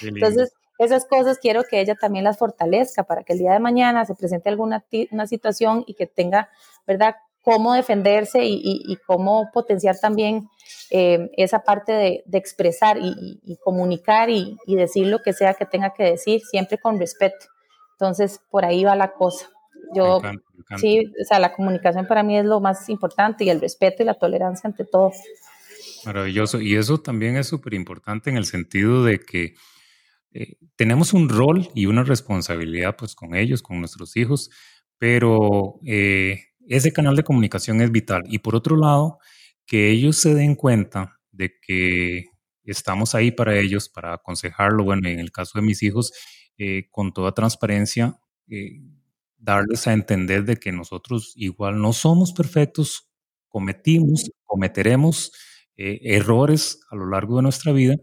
Entonces, 0.00 0.54
esas 0.78 1.04
cosas 1.04 1.38
quiero 1.38 1.64
que 1.64 1.78
ella 1.78 1.94
también 1.94 2.24
las 2.24 2.38
fortalezca 2.38 3.02
para 3.02 3.22
que 3.22 3.34
el 3.34 3.40
día 3.40 3.52
de 3.52 3.60
mañana 3.60 4.06
se 4.06 4.14
presente 4.14 4.48
alguna 4.48 4.82
una 5.10 5.26
situación 5.26 5.84
y 5.86 5.92
que 5.92 6.06
tenga, 6.06 6.48
¿verdad? 6.86 7.16
Cómo 7.50 7.74
defenderse 7.74 8.44
y, 8.44 8.96
cómo 9.06 9.50
potenciar 9.52 9.98
también 9.98 10.48
eh, 10.90 11.28
esa 11.36 11.64
parte 11.64 11.92
de, 11.92 12.22
expresar 12.32 12.96
y, 13.00 13.58
comunicar 13.64 14.30
y, 14.30 14.56
decir 14.68 15.08
lo 15.08 15.18
que 15.18 15.32
sea 15.32 15.54
que 15.54 15.66
tenga 15.66 15.92
que 15.92 16.04
decir, 16.04 16.40
siempre 16.42 16.78
con 16.78 16.98
respeto. 17.00 17.46
Entonces, 17.94 18.40
por 18.50 18.64
ahí 18.64 18.84
va 18.84 18.94
la 18.94 19.12
cosa. 19.12 19.50
Yo, 19.96 20.20
sí, 20.78 21.12
o 21.20 21.24
sea, 21.24 21.40
la 21.40 21.52
comunicación 21.52 22.06
para 22.06 22.22
mí 22.22 22.38
es 22.38 22.44
lo 22.44 22.60
más 22.60 22.88
importante 22.88 23.42
y 23.42 23.50
el 23.50 23.60
respeto 23.60 24.04
y 24.04 24.06
la 24.06 24.14
tolerancia 24.14 24.68
ante 24.68 24.84
todo. 24.84 25.10
Maravilloso. 26.06 26.60
Y 26.60 26.76
eso 26.76 26.98
también 26.98 27.36
es 27.36 27.48
súper 27.48 27.74
importante 27.74 28.30
en 28.30 28.36
el 28.36 28.44
sentido 28.44 29.02
de 29.02 29.18
que 29.18 29.54
eh, 30.32 30.54
tenemos 30.76 31.12
un 31.14 31.28
rol 31.28 31.68
y 31.74 31.86
una 31.86 32.04
responsabilidad 32.04 32.94
pues 32.96 33.16
con 33.16 33.34
ellos, 33.34 33.60
con 33.60 33.80
nuestros 33.80 34.16
hijos, 34.16 34.50
pero 34.98 35.80
eh, 35.84 36.49
ese 36.76 36.92
canal 36.92 37.16
de 37.16 37.24
comunicación 37.24 37.80
es 37.80 37.90
vital. 37.90 38.22
Y 38.26 38.38
por 38.38 38.54
otro 38.54 38.76
lado, 38.76 39.18
que 39.66 39.90
ellos 39.90 40.16
se 40.16 40.34
den 40.34 40.54
cuenta 40.54 41.18
de 41.32 41.52
que 41.60 42.26
estamos 42.64 43.14
ahí 43.14 43.30
para 43.32 43.58
ellos, 43.58 43.88
para 43.88 44.14
aconsejarlo. 44.14 44.84
Bueno, 44.84 45.08
en 45.08 45.18
el 45.18 45.32
caso 45.32 45.58
de 45.58 45.66
mis 45.66 45.82
hijos, 45.82 46.12
eh, 46.58 46.88
con 46.90 47.12
toda 47.12 47.32
transparencia, 47.32 48.20
eh, 48.48 48.80
darles 49.36 49.86
a 49.86 49.92
entender 49.92 50.44
de 50.44 50.56
que 50.56 50.70
nosotros 50.72 51.32
igual 51.34 51.80
no 51.80 51.92
somos 51.92 52.32
perfectos, 52.32 53.10
cometimos, 53.48 54.30
cometeremos 54.44 55.32
eh, 55.76 55.98
errores 56.04 56.80
a 56.90 56.96
lo 56.96 57.06
largo 57.08 57.36
de 57.36 57.42
nuestra 57.42 57.72
vida, 57.72 57.96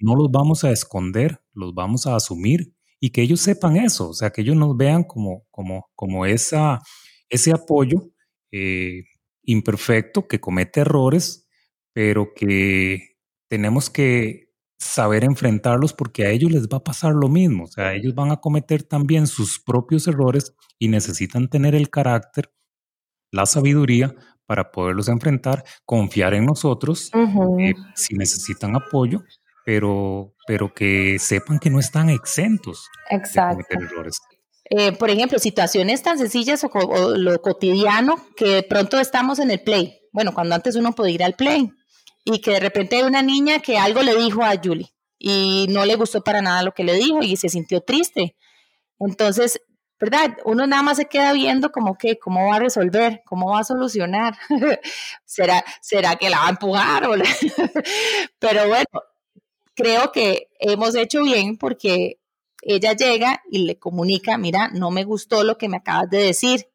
no 0.00 0.16
los 0.16 0.30
vamos 0.30 0.64
a 0.64 0.70
esconder, 0.70 1.40
los 1.52 1.74
vamos 1.74 2.06
a 2.06 2.16
asumir 2.16 2.72
y 3.00 3.10
que 3.10 3.22
ellos 3.22 3.40
sepan 3.40 3.76
eso, 3.76 4.08
o 4.10 4.14
sea, 4.14 4.30
que 4.30 4.40
ellos 4.40 4.56
nos 4.56 4.76
vean 4.76 5.04
como, 5.04 5.44
como, 5.50 5.88
como 5.94 6.26
esa 6.26 6.80
ese 7.28 7.52
apoyo 7.52 8.10
eh, 8.52 9.04
imperfecto 9.42 10.26
que 10.26 10.40
comete 10.40 10.80
errores, 10.80 11.48
pero 11.92 12.32
que 12.34 13.16
tenemos 13.48 13.90
que 13.90 14.48
saber 14.78 15.24
enfrentarlos 15.24 15.92
porque 15.92 16.24
a 16.24 16.30
ellos 16.30 16.52
les 16.52 16.68
va 16.68 16.78
a 16.78 16.84
pasar 16.84 17.12
lo 17.12 17.28
mismo, 17.28 17.64
o 17.64 17.66
sea, 17.66 17.94
ellos 17.94 18.14
van 18.14 18.30
a 18.30 18.36
cometer 18.36 18.82
también 18.84 19.26
sus 19.26 19.58
propios 19.58 20.06
errores 20.06 20.54
y 20.78 20.88
necesitan 20.88 21.48
tener 21.48 21.74
el 21.74 21.90
carácter, 21.90 22.52
la 23.32 23.46
sabiduría 23.46 24.14
para 24.46 24.70
poderlos 24.70 25.08
enfrentar, 25.08 25.64
confiar 25.84 26.32
en 26.34 26.46
nosotros 26.46 27.10
eh, 27.58 27.74
si 27.94 28.14
necesitan 28.14 28.76
apoyo, 28.76 29.22
pero, 29.64 30.34
pero 30.46 30.72
que 30.72 31.18
sepan 31.18 31.58
que 31.58 31.70
no 31.70 31.80
están 31.80 32.08
exentos 32.08 32.88
de 33.10 33.20
cometer 33.32 33.82
errores. 33.82 34.18
Eh, 34.70 34.92
por 34.92 35.10
ejemplo, 35.10 35.38
situaciones 35.38 36.02
tan 36.02 36.18
sencillas 36.18 36.62
o, 36.64 37.16
lo 37.16 37.40
cotidiano 37.40 38.16
que 38.36 38.46
de 38.46 38.62
pronto 38.62 38.98
estamos 39.00 39.38
en 39.38 39.50
el 39.50 39.60
play. 39.60 40.00
Bueno, 40.12 40.34
cuando 40.34 40.54
antes 40.54 40.76
uno 40.76 40.92
podía 40.92 41.14
ir 41.14 41.24
al 41.24 41.34
play 41.34 41.70
y 42.24 42.40
que 42.40 42.52
de 42.52 42.60
repente 42.60 42.96
hay 42.96 43.02
una 43.02 43.22
niña 43.22 43.60
que 43.60 43.78
algo 43.78 44.02
le 44.02 44.14
dijo 44.14 44.42
a 44.42 44.54
Julie 44.62 44.92
y 45.18 45.66
no 45.70 45.84
le 45.86 45.96
gustó 45.96 46.22
para 46.22 46.42
nada 46.42 46.62
lo 46.62 46.72
que 46.72 46.84
le 46.84 46.94
dijo 46.94 47.22
y 47.22 47.36
se 47.36 47.48
sintió 47.48 47.80
triste. 47.80 48.36
Entonces, 48.98 49.60
¿verdad? 49.98 50.36
Uno 50.44 50.66
nada 50.66 50.82
más 50.82 50.98
se 50.98 51.06
queda 51.06 51.32
viendo 51.32 51.72
como 51.72 51.96
que, 51.96 52.18
¿cómo 52.18 52.48
va 52.48 52.56
a 52.56 52.60
resolver? 52.60 53.22
¿Cómo 53.24 53.50
va 53.50 53.60
a 53.60 53.64
solucionar? 53.64 54.36
¿Será, 55.24 55.64
¿Será 55.80 56.16
que 56.16 56.30
la 56.30 56.40
va 56.40 56.46
a 56.46 56.50
empujar? 56.50 57.04
Pero 58.38 58.68
bueno, 58.68 59.02
creo 59.74 60.12
que 60.12 60.48
hemos 60.60 60.94
hecho 60.94 61.22
bien 61.22 61.56
porque 61.56 62.18
ella 62.62 62.92
llega 62.94 63.42
y 63.50 63.64
le 63.64 63.78
comunica, 63.78 64.38
mira, 64.38 64.68
no 64.68 64.90
me 64.90 65.04
gustó 65.04 65.44
lo 65.44 65.58
que 65.58 65.68
me 65.68 65.78
acabas 65.78 66.10
de 66.10 66.18
decir. 66.18 66.68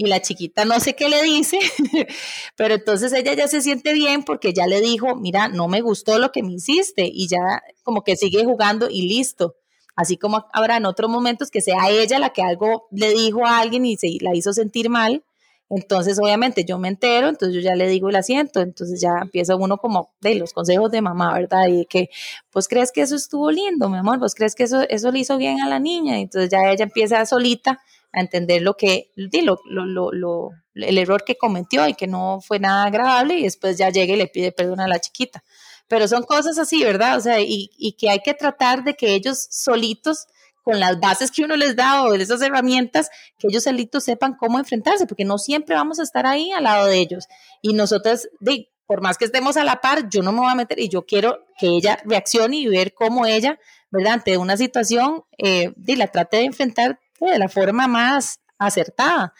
Y 0.00 0.06
la 0.06 0.22
chiquita 0.22 0.64
no 0.64 0.78
sé 0.78 0.94
qué 0.94 1.08
le 1.08 1.22
dice, 1.24 1.58
pero 2.56 2.74
entonces 2.74 3.12
ella 3.12 3.34
ya 3.34 3.48
se 3.48 3.60
siente 3.60 3.92
bien 3.94 4.22
porque 4.22 4.52
ya 4.52 4.68
le 4.68 4.80
dijo, 4.80 5.16
mira, 5.16 5.48
no 5.48 5.66
me 5.66 5.80
gustó 5.80 6.20
lo 6.20 6.30
que 6.30 6.44
me 6.44 6.52
hiciste 6.52 7.10
y 7.12 7.26
ya 7.26 7.62
como 7.82 8.04
que 8.04 8.16
sigue 8.16 8.44
jugando 8.44 8.88
y 8.88 9.08
listo. 9.08 9.56
Así 9.96 10.16
como 10.16 10.46
habrá 10.52 10.76
en 10.76 10.86
otros 10.86 11.10
momentos 11.10 11.50
que 11.50 11.60
sea 11.60 11.90
ella 11.90 12.20
la 12.20 12.30
que 12.30 12.42
algo 12.42 12.86
le 12.92 13.12
dijo 13.12 13.44
a 13.44 13.58
alguien 13.58 13.84
y 13.84 13.96
se 13.96 14.06
la 14.20 14.36
hizo 14.36 14.52
sentir 14.52 14.88
mal, 14.88 15.24
entonces, 15.70 16.18
obviamente, 16.18 16.64
yo 16.64 16.78
me 16.78 16.88
entero, 16.88 17.28
entonces 17.28 17.54
yo 17.54 17.60
ya 17.60 17.74
le 17.74 17.88
digo 17.88 18.08
el 18.08 18.16
asiento, 18.16 18.60
entonces 18.60 19.00
ya 19.00 19.10
empieza 19.20 19.54
uno 19.54 19.76
como 19.76 20.14
de 20.20 20.34
los 20.36 20.52
consejos 20.54 20.90
de 20.90 21.02
mamá, 21.02 21.34
¿verdad? 21.34 21.66
Y 21.68 21.84
que, 21.86 22.08
pues 22.50 22.68
crees 22.68 22.90
que 22.90 23.02
eso 23.02 23.16
estuvo 23.16 23.50
lindo, 23.50 23.88
mi 23.90 23.98
amor, 23.98 24.18
pues 24.18 24.34
crees 24.34 24.54
que 24.54 24.64
eso, 24.64 24.82
eso 24.88 25.12
le 25.12 25.18
hizo 25.20 25.36
bien 25.36 25.60
a 25.60 25.68
la 25.68 25.78
niña, 25.78 26.18
entonces 26.18 26.50
ya 26.50 26.70
ella 26.70 26.84
empieza 26.84 27.24
solita 27.26 27.80
a 28.12 28.20
entender 28.20 28.62
lo 28.62 28.74
que, 28.74 29.10
lo, 29.16 29.58
lo, 29.66 30.12
lo, 30.12 30.50
el 30.74 30.96
error 30.96 31.22
que 31.24 31.36
cometió 31.36 31.86
y 31.86 31.94
que 31.94 32.06
no 32.06 32.40
fue 32.40 32.58
nada 32.58 32.84
agradable 32.84 33.38
y 33.38 33.42
después 33.42 33.76
ya 33.76 33.90
llega 33.90 34.14
y 34.14 34.16
le 34.16 34.26
pide 34.28 34.52
perdón 34.52 34.80
a 34.80 34.88
la 34.88 34.98
chiquita. 35.00 35.44
pero 35.88 36.08
son 36.08 36.22
cosas 36.22 36.58
así, 36.58 36.82
¿verdad? 36.84 37.18
O 37.18 37.20
sea, 37.20 37.40
y, 37.40 37.70
y 37.76 37.92
que 37.92 38.10
hay 38.10 38.20
que 38.20 38.34
tratar 38.34 38.84
de 38.84 38.94
que 38.94 39.14
ellos 39.14 39.46
solitos 39.50 40.26
con 40.68 40.80
las 40.80 41.00
bases 41.00 41.30
que 41.30 41.44
uno 41.44 41.56
les 41.56 41.76
da 41.76 42.02
o 42.02 42.12
de 42.12 42.22
esas 42.22 42.42
herramientas, 42.42 43.08
que 43.38 43.48
ellos 43.48 43.64
solitos 43.64 44.04
sepan 44.04 44.34
cómo 44.34 44.58
enfrentarse, 44.58 45.06
porque 45.06 45.24
no 45.24 45.38
siempre 45.38 45.74
vamos 45.74 45.98
a 45.98 46.02
estar 46.02 46.26
ahí 46.26 46.52
al 46.52 46.64
lado 46.64 46.84
de 46.84 46.98
ellos. 46.98 47.26
Y 47.62 47.72
nosotros, 47.72 48.28
de, 48.40 48.68
por 48.84 49.00
más 49.00 49.16
que 49.16 49.24
estemos 49.24 49.56
a 49.56 49.64
la 49.64 49.80
par, 49.80 50.10
yo 50.10 50.20
no 50.22 50.30
me 50.30 50.40
voy 50.40 50.50
a 50.50 50.54
meter 50.54 50.78
y 50.78 50.90
yo 50.90 51.06
quiero 51.06 51.42
que 51.58 51.68
ella 51.68 51.98
reaccione 52.04 52.58
y 52.58 52.66
ver 52.66 52.92
cómo 52.92 53.24
ella, 53.24 53.58
¿verdad? 53.90 54.12
Ante 54.12 54.36
una 54.36 54.58
situación, 54.58 55.24
eh, 55.38 55.72
la 55.86 56.08
trate 56.08 56.36
de 56.36 56.44
enfrentar 56.44 57.00
de 57.18 57.38
la 57.38 57.48
forma 57.48 57.88
más 57.88 58.40
acertada. 58.58 59.32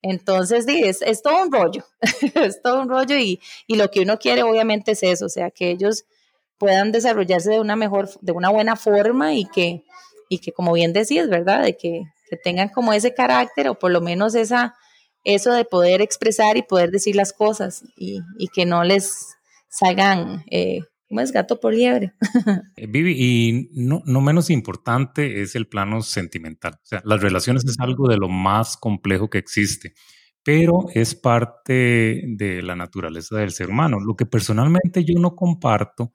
Entonces, 0.00 0.64
es, 0.66 1.02
es, 1.02 1.20
todo 1.20 1.42
un 1.42 1.52
rollo, 1.52 1.84
es 2.36 2.62
todo 2.62 2.80
un 2.80 2.88
rollo 2.88 3.18
y, 3.18 3.38
y, 3.66 3.76
lo 3.76 3.90
que 3.90 4.00
uno 4.00 4.18
quiere 4.18 4.44
obviamente 4.44 4.92
es 4.92 5.02
eso, 5.02 5.26
o 5.26 5.28
sea, 5.28 5.50
que 5.50 5.72
ellos 5.72 6.06
puedan 6.56 6.90
desarrollarse 6.90 7.50
de 7.50 7.60
una 7.60 7.76
mejor, 7.76 8.08
de 8.22 8.32
una 8.32 8.48
buena 8.48 8.76
forma 8.76 9.34
y 9.34 9.44
que, 9.44 9.84
y 10.30 10.38
que 10.38 10.52
como 10.52 10.72
bien 10.72 10.94
decías, 10.94 11.28
¿verdad? 11.28 11.64
De 11.64 11.76
que, 11.76 12.04
que 12.30 12.36
tengan 12.36 12.68
como 12.68 12.94
ese 12.94 13.12
carácter 13.12 13.68
o 13.68 13.78
por 13.78 13.90
lo 13.90 14.00
menos 14.00 14.36
esa, 14.36 14.74
eso 15.24 15.52
de 15.52 15.64
poder 15.64 16.00
expresar 16.00 16.56
y 16.56 16.62
poder 16.62 16.90
decir 16.92 17.16
las 17.16 17.32
cosas 17.32 17.82
y, 17.96 18.20
y 18.38 18.46
que 18.46 18.64
no 18.64 18.84
les 18.84 19.34
salgan, 19.68 20.44
eh, 20.48 20.82
¿cómo 21.08 21.20
es 21.20 21.32
gato 21.32 21.58
por 21.58 21.74
liebre? 21.74 22.14
Eh, 22.76 22.86
Vivi, 22.86 23.16
y 23.18 23.70
no, 23.72 24.02
no, 24.06 24.20
menos 24.20 24.50
importante 24.50 25.42
es 25.42 25.56
el 25.56 25.66
plano 25.66 26.00
sentimental. 26.00 26.74
O 26.74 26.86
sea, 26.86 27.02
las 27.04 27.20
relaciones 27.20 27.64
es 27.64 27.78
algo 27.80 28.08
de 28.08 28.16
lo 28.16 28.28
más 28.28 28.76
complejo 28.76 29.28
que 29.28 29.38
existe, 29.38 29.94
pero 30.44 30.86
es 30.94 31.16
parte 31.16 32.22
de 32.24 32.62
la 32.62 32.76
naturaleza 32.76 33.36
del 33.36 33.50
ser 33.50 33.68
humano. 33.68 33.98
Lo 33.98 34.14
que 34.14 34.26
personalmente 34.26 35.04
yo 35.04 35.18
no 35.18 35.34
comparto 35.34 36.12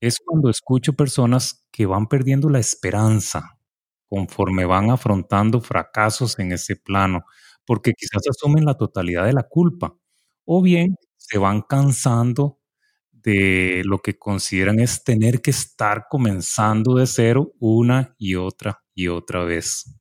es 0.00 0.18
cuando 0.24 0.50
escucho 0.50 0.92
personas 0.94 1.66
que 1.70 1.86
van 1.86 2.06
perdiendo 2.06 2.48
la 2.48 2.58
esperanza 2.58 3.58
conforme 4.08 4.64
van 4.64 4.90
afrontando 4.90 5.60
fracasos 5.60 6.38
en 6.38 6.52
ese 6.52 6.76
plano, 6.76 7.24
porque 7.66 7.92
quizás 7.92 8.22
asumen 8.28 8.64
la 8.64 8.74
totalidad 8.74 9.26
de 9.26 9.34
la 9.34 9.42
culpa, 9.42 9.94
o 10.44 10.62
bien 10.62 10.96
se 11.16 11.38
van 11.38 11.60
cansando 11.60 12.58
de 13.12 13.82
lo 13.84 13.98
que 13.98 14.18
consideran 14.18 14.80
es 14.80 15.04
tener 15.04 15.42
que 15.42 15.50
estar 15.50 16.06
comenzando 16.08 16.94
de 16.94 17.06
cero 17.06 17.52
una 17.60 18.14
y 18.16 18.36
otra 18.36 18.82
y 18.94 19.08
otra 19.08 19.44
vez. 19.44 19.94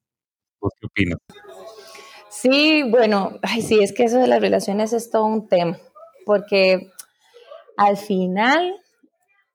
¿Vos 0.62 0.72
qué 0.80 0.88
opinas? 0.88 1.20
Sí, 2.30 2.84
bueno, 2.90 3.40
ay, 3.42 3.62
sí, 3.62 3.80
es 3.82 3.92
que 3.92 4.04
eso 4.04 4.20
de 4.20 4.28
las 4.28 4.40
relaciones 4.40 4.94
es 4.94 5.10
todo 5.10 5.26
un 5.26 5.50
tema, 5.50 5.78
porque 6.26 6.92
al 7.76 7.98
final 7.98 8.76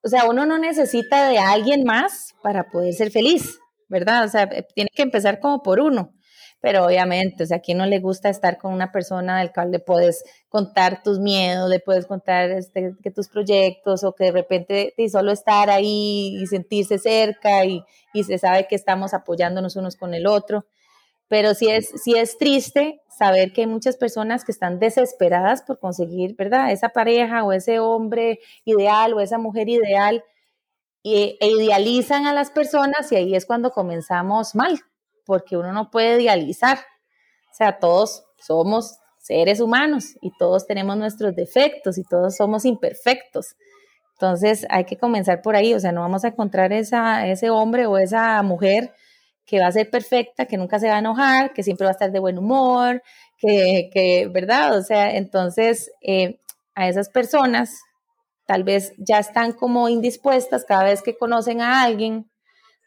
o 0.04 0.08
sea, 0.08 0.24
uno 0.28 0.46
no 0.46 0.58
necesita 0.58 1.28
de 1.28 1.38
alguien 1.38 1.84
más 1.84 2.34
para 2.42 2.64
poder 2.70 2.92
ser 2.94 3.10
feliz, 3.10 3.58
¿verdad? 3.88 4.24
O 4.24 4.28
sea, 4.28 4.48
tiene 4.74 4.90
que 4.94 5.02
empezar 5.02 5.38
como 5.38 5.62
por 5.62 5.80
uno. 5.80 6.12
Pero 6.60 6.86
obviamente, 6.86 7.42
o 7.42 7.46
sea, 7.46 7.56
a 7.56 7.60
quien 7.60 7.78
no 7.78 7.86
le 7.86 7.98
gusta 7.98 8.28
estar 8.28 8.56
con 8.56 8.72
una 8.72 8.92
persona 8.92 9.40
del 9.40 9.52
cual 9.52 9.72
le 9.72 9.80
puedes 9.80 10.22
contar 10.48 11.02
tus 11.02 11.18
miedos, 11.18 11.68
le 11.68 11.80
puedes 11.80 12.06
contar 12.06 12.50
este, 12.52 12.94
que 13.02 13.10
tus 13.10 13.28
proyectos 13.28 14.04
o 14.04 14.14
que 14.14 14.26
de 14.26 14.32
repente 14.32 14.94
y 14.96 15.08
solo 15.08 15.32
estar 15.32 15.70
ahí 15.70 16.36
y 16.40 16.46
sentirse 16.46 16.98
cerca 16.98 17.64
y, 17.64 17.82
y 18.14 18.22
se 18.22 18.38
sabe 18.38 18.68
que 18.68 18.76
estamos 18.76 19.12
apoyándonos 19.12 19.74
unos 19.74 19.96
con 19.96 20.14
el 20.14 20.26
otro. 20.26 20.64
Pero 21.32 21.54
sí 21.54 21.70
es, 21.70 21.88
sí 22.04 22.14
es 22.14 22.36
triste 22.36 23.00
saber 23.08 23.54
que 23.54 23.62
hay 23.62 23.66
muchas 23.66 23.96
personas 23.96 24.44
que 24.44 24.52
están 24.52 24.78
desesperadas 24.78 25.62
por 25.62 25.78
conseguir, 25.78 26.36
¿verdad? 26.36 26.70
Esa 26.72 26.90
pareja 26.90 27.42
o 27.42 27.54
ese 27.54 27.78
hombre 27.78 28.40
ideal 28.66 29.14
o 29.14 29.20
esa 29.20 29.38
mujer 29.38 29.70
ideal 29.70 30.22
e, 31.02 31.38
idealizan 31.40 32.26
a 32.26 32.34
las 32.34 32.50
personas 32.50 33.10
y 33.12 33.16
ahí 33.16 33.34
es 33.34 33.46
cuando 33.46 33.70
comenzamos 33.70 34.54
mal, 34.54 34.78
porque 35.24 35.56
uno 35.56 35.72
no 35.72 35.90
puede 35.90 36.20
idealizar. 36.20 36.76
O 37.50 37.54
sea, 37.54 37.78
todos 37.78 38.26
somos 38.36 38.98
seres 39.16 39.60
humanos 39.60 40.18
y 40.20 40.36
todos 40.36 40.66
tenemos 40.66 40.98
nuestros 40.98 41.34
defectos 41.34 41.96
y 41.96 42.04
todos 42.04 42.36
somos 42.36 42.66
imperfectos. 42.66 43.56
Entonces 44.16 44.66
hay 44.68 44.84
que 44.84 44.98
comenzar 44.98 45.40
por 45.40 45.56
ahí, 45.56 45.72
o 45.72 45.80
sea, 45.80 45.92
no 45.92 46.02
vamos 46.02 46.26
a 46.26 46.28
encontrar 46.28 46.74
esa, 46.74 47.26
ese 47.26 47.48
hombre 47.48 47.86
o 47.86 47.96
esa 47.96 48.42
mujer 48.42 48.92
que 49.46 49.60
va 49.60 49.66
a 49.66 49.72
ser 49.72 49.90
perfecta, 49.90 50.46
que 50.46 50.56
nunca 50.56 50.78
se 50.78 50.88
va 50.88 50.96
a 50.96 51.00
enojar, 51.00 51.52
que 51.52 51.62
siempre 51.62 51.84
va 51.84 51.90
a 51.90 51.92
estar 51.92 52.12
de 52.12 52.20
buen 52.20 52.38
humor, 52.38 53.02
que, 53.38 53.90
que 53.92 54.28
¿verdad? 54.28 54.76
O 54.76 54.82
sea, 54.82 55.16
entonces 55.16 55.90
eh, 56.00 56.38
a 56.74 56.88
esas 56.88 57.08
personas 57.08 57.80
tal 58.46 58.64
vez 58.64 58.92
ya 58.98 59.18
están 59.18 59.52
como 59.52 59.88
indispuestas 59.88 60.64
cada 60.64 60.84
vez 60.84 61.02
que 61.02 61.16
conocen 61.16 61.60
a 61.60 61.82
alguien, 61.82 62.30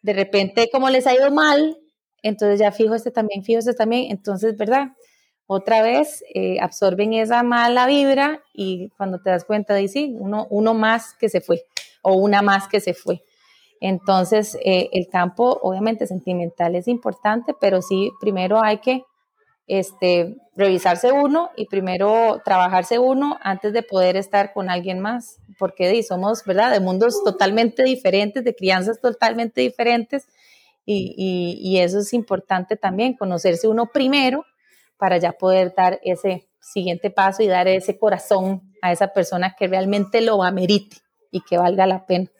de 0.01 0.13
repente 0.13 0.69
como 0.71 0.89
les 0.89 1.07
ha 1.07 1.15
ido 1.15 1.31
mal, 1.31 1.77
entonces 2.21 2.59
ya 2.59 2.71
fijo 2.71 2.95
este 2.95 3.11
también, 3.11 3.43
fijo 3.43 3.59
este 3.59 3.73
también, 3.73 4.11
entonces, 4.11 4.57
¿verdad? 4.57 4.89
Otra 5.47 5.83
vez 5.83 6.23
eh, 6.33 6.57
absorben 6.59 7.13
esa 7.13 7.43
mala 7.43 7.85
vibra 7.85 8.41
y 8.53 8.89
cuando 8.97 9.21
te 9.21 9.29
das 9.29 9.45
cuenta 9.45 9.75
de 9.75 9.87
sí, 9.87 10.15
uno, 10.17 10.47
uno 10.49 10.73
más 10.73 11.13
que 11.13 11.29
se 11.29 11.39
fue 11.39 11.63
o 12.01 12.15
una 12.15 12.41
más 12.41 12.67
que 12.67 12.79
se 12.79 12.93
fue. 12.93 13.23
Entonces, 13.87 14.57
eh, 14.65 14.89
el 14.93 15.09
campo 15.09 15.59
obviamente 15.61 16.07
sentimental 16.07 16.75
es 16.75 16.87
importante, 16.87 17.53
pero 17.61 17.83
sí, 17.83 18.11
primero 18.19 18.59
hay 18.63 18.79
que 18.79 19.03
este, 19.67 20.37
revisarse 20.55 21.11
uno 21.11 21.51
y 21.55 21.67
primero 21.67 22.41
trabajarse 22.43 22.97
uno 22.97 23.37
antes 23.43 23.73
de 23.73 23.83
poder 23.83 24.17
estar 24.17 24.53
con 24.53 24.71
alguien 24.71 25.01
más, 25.01 25.37
porque 25.59 26.01
somos, 26.01 26.43
¿verdad?, 26.45 26.71
de 26.71 26.79
mundos 26.79 27.23
totalmente 27.23 27.83
diferentes, 27.83 28.43
de 28.43 28.55
crianzas 28.55 28.99
totalmente 28.99 29.61
diferentes, 29.61 30.27
y, 30.83 31.59
y 31.61 31.77
eso 31.77 31.99
es 31.99 32.11
importante 32.13 32.77
también, 32.77 33.13
conocerse 33.13 33.67
uno 33.67 33.91
primero 33.93 34.45
para 34.97 35.17
ya 35.17 35.33
poder 35.33 35.75
dar 35.75 35.99
ese 36.03 36.47
siguiente 36.59 37.11
paso 37.11 37.43
y 37.43 37.47
dar 37.47 37.67
ese 37.67 37.99
corazón 37.99 38.63
a 38.81 38.91
esa 38.91 39.09
persona 39.09 39.55
que 39.55 39.67
realmente 39.67 40.21
lo 40.21 40.41
amerite 40.41 40.97
y 41.29 41.41
que 41.41 41.59
valga 41.59 41.85
la 41.85 42.07
pena. 42.07 42.31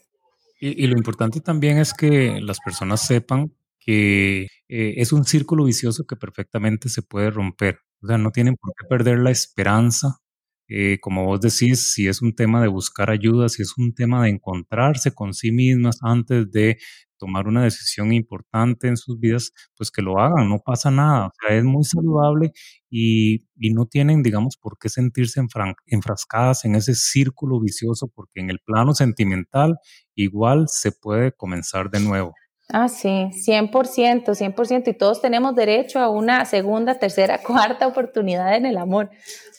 Y, 0.59 0.87
lo 0.87 0.97
importante 0.97 1.41
también 1.41 1.77
es 1.77 1.93
que 1.93 2.39
las 2.41 2.59
personas 2.59 3.05
sepan 3.05 3.53
que 3.79 4.43
eh, 4.67 4.93
es 4.97 5.11
un 5.11 5.25
círculo 5.25 5.65
vicioso 5.65 6.05
que 6.07 6.15
perfectamente 6.15 6.89
se 6.89 7.01
puede 7.01 7.29
romper. 7.29 7.79
O 8.01 8.07
sea, 8.07 8.17
no 8.17 8.31
tienen 8.31 8.55
por 8.55 8.73
qué 8.75 8.87
perder 8.87 9.19
la 9.19 9.31
esperanza. 9.31 10.19
Eh, 10.67 10.99
como 10.99 11.25
vos 11.25 11.41
decís, 11.41 11.93
si 11.93 12.07
es 12.07 12.21
un 12.21 12.33
tema 12.35 12.61
de 12.61 12.67
buscar 12.67 13.11
ayuda, 13.11 13.49
si 13.49 13.61
es 13.61 13.77
un 13.77 13.93
tema 13.93 14.23
de 14.23 14.29
encontrarse 14.29 15.13
con 15.13 15.33
sí 15.33 15.51
mismas 15.51 15.99
antes 16.01 16.51
de 16.51 16.79
tomar 17.25 17.47
una 17.47 17.63
decisión 17.63 18.13
importante 18.13 18.88
en 18.88 18.97
sus 18.97 19.19
vidas, 19.19 19.51
pues 19.75 19.89
que 19.89 20.03
lo 20.03 20.19
hagan, 20.19 20.47
no 20.47 20.59
pasa 20.59 20.91
nada. 20.91 21.27
O 21.27 21.31
sea, 21.41 21.57
es 21.57 21.63
muy 21.63 21.83
saludable 21.83 22.51
y, 22.89 23.45
y 23.57 23.73
no 23.73 23.88
tienen, 23.88 24.21
digamos, 24.21 24.57
por 24.57 24.77
qué 24.77 24.89
sentirse 24.89 25.41
enfrascadas 25.88 26.65
en 26.65 26.75
ese 26.75 26.93
círculo 26.93 27.59
vicioso, 27.59 28.11
porque 28.13 28.41
en 28.41 28.51
el 28.51 28.59
plano 28.59 28.93
sentimental 28.93 29.77
igual 30.13 30.65
se 30.67 30.91
puede 30.91 31.31
comenzar 31.31 31.89
de 31.89 31.99
nuevo. 31.99 32.33
Ah, 32.69 32.89
sí, 32.89 33.29
100%, 33.31 34.33
100%. 34.33 34.88
Y 34.88 34.93
todos 34.93 35.21
tenemos 35.21 35.55
derecho 35.55 35.99
a 35.99 36.09
una 36.09 36.45
segunda, 36.45 36.99
tercera, 36.99 37.41
cuarta 37.43 37.88
oportunidad 37.88 38.55
en 38.55 38.65
el 38.65 38.77
amor. 38.77 39.09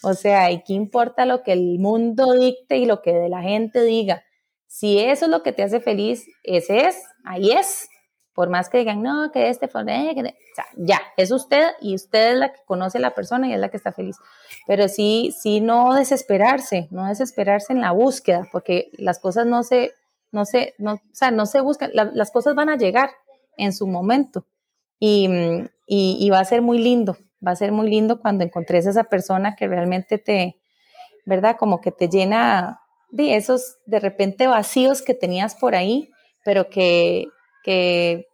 O 0.02 0.14
sea, 0.14 0.50
¿y 0.50 0.62
qué 0.62 0.74
importa 0.74 1.26
lo 1.26 1.42
que 1.42 1.52
el 1.52 1.79
mundo 1.79 2.33
dicte 2.33 2.79
y 2.79 2.87
lo 2.87 3.02
que 3.02 3.29
la 3.29 3.42
gente 3.42 3.83
diga? 3.83 4.22
Si 4.68 4.98
eso 4.98 5.24
es 5.24 5.31
lo 5.31 5.42
que 5.42 5.52
te 5.52 5.62
hace 5.62 5.81
feliz, 5.81 6.26
ese 6.42 6.87
es, 6.88 7.02
ahí 7.27 7.51
es. 7.53 7.91
Por 8.33 8.51
más 8.51 8.69
que 8.69 8.79
digan, 8.79 9.03
no, 9.03 9.33
que 9.33 9.49
este 9.49 9.67
fue, 9.67 9.81
eh, 9.89 10.11
o 10.11 10.55
sea, 10.55 10.67
ya, 10.77 11.01
es 11.17 11.31
usted 11.31 11.71
y 11.81 11.95
usted 11.95 12.33
es 12.33 12.39
la 12.39 12.53
que 12.53 12.61
conoce 12.67 12.99
a 12.99 13.01
la 13.01 13.15
persona 13.15 13.49
y 13.49 13.55
es 13.55 13.59
la 13.59 13.71
que 13.71 13.79
está 13.79 13.93
feliz. 13.93 14.17
Pero 14.67 14.89
sí, 14.89 15.35
sí, 15.39 15.62
no 15.62 15.95
desesperarse, 15.95 16.89
no 16.91 17.07
desesperarse 17.07 17.73
en 17.73 17.81
la 17.81 17.93
búsqueda, 17.93 18.47
porque 18.53 18.91
las 18.99 19.21
cosas 19.21 19.47
no 19.47 19.62
se, 19.62 19.95
no 20.33 20.45
se, 20.45 20.75
no, 20.77 20.95
o 20.95 21.01
sea, 21.12 21.31
no 21.31 21.47
se 21.47 21.62
buscan, 21.62 21.91
las 21.95 22.31
cosas 22.31 22.55
van 22.55 22.69
a 22.69 22.77
llegar 22.77 23.11
en 23.57 23.73
su 23.73 23.87
momento 23.87 24.47
y, 24.99 25.29
y, 25.87 26.19
y, 26.21 26.29
va 26.29 26.41
a 26.41 26.45
ser 26.45 26.61
muy 26.61 26.79
lindo, 26.79 27.17
va 27.47 27.53
a 27.53 27.57
ser 27.57 27.73
muy 27.73 27.89
lindo 27.89 28.21
cuando 28.21 28.45
encontres 28.45 28.87
a 28.87 28.91
esa 28.91 29.05
persona 29.05 29.57
que 29.57 29.67
realmente 29.67 30.19
te, 30.19 30.61
¿verdad? 31.25 31.57
Como 31.59 31.81
que 31.81 31.91
te 31.91 32.11
llena 32.11 32.81
de 33.09 33.37
esos 33.37 33.79
de 33.87 33.99
repente 33.99 34.47
vacíos 34.47 35.01
que 35.01 35.15
tenías 35.15 35.55
por 35.55 35.75
ahí, 35.75 36.11
pero 36.46 36.70
que, 36.70 37.26
que 37.64 38.24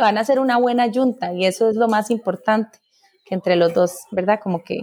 van 0.00 0.16
a 0.16 0.24
ser 0.24 0.38
una 0.38 0.56
buena 0.56 0.86
yunta 0.86 1.32
y 1.34 1.44
eso 1.44 1.68
es 1.68 1.74
lo 1.74 1.88
más 1.88 2.08
importante, 2.10 2.78
que 3.26 3.34
entre 3.34 3.56
los 3.56 3.74
dos, 3.74 3.98
¿verdad? 4.12 4.38
Como 4.40 4.62
que, 4.62 4.82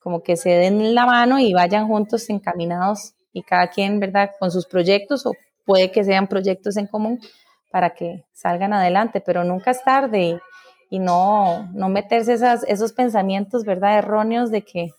como 0.00 0.20
que 0.24 0.36
se 0.36 0.50
den 0.50 0.96
la 0.96 1.06
mano 1.06 1.38
y 1.38 1.52
vayan 1.54 1.86
juntos 1.86 2.28
encaminados 2.28 3.14
y 3.32 3.44
cada 3.44 3.68
quien, 3.68 4.00
¿verdad? 4.00 4.32
Con 4.40 4.50
sus 4.50 4.66
proyectos 4.66 5.24
o 5.26 5.32
puede 5.64 5.92
que 5.92 6.02
sean 6.02 6.26
proyectos 6.26 6.76
en 6.76 6.88
común 6.88 7.20
para 7.70 7.90
que 7.90 8.24
salgan 8.32 8.72
adelante, 8.72 9.20
pero 9.20 9.44
nunca 9.44 9.70
es 9.70 9.84
tarde 9.84 10.40
y, 10.90 10.98
no, 10.98 11.70
no 11.72 11.88
meterse 11.88 12.32
esas, 12.32 12.64
esos 12.64 12.92
pensamientos, 12.92 13.64
¿verdad? 13.64 13.98
Erróneos 13.98 14.50
de 14.50 14.62
que 14.62 14.90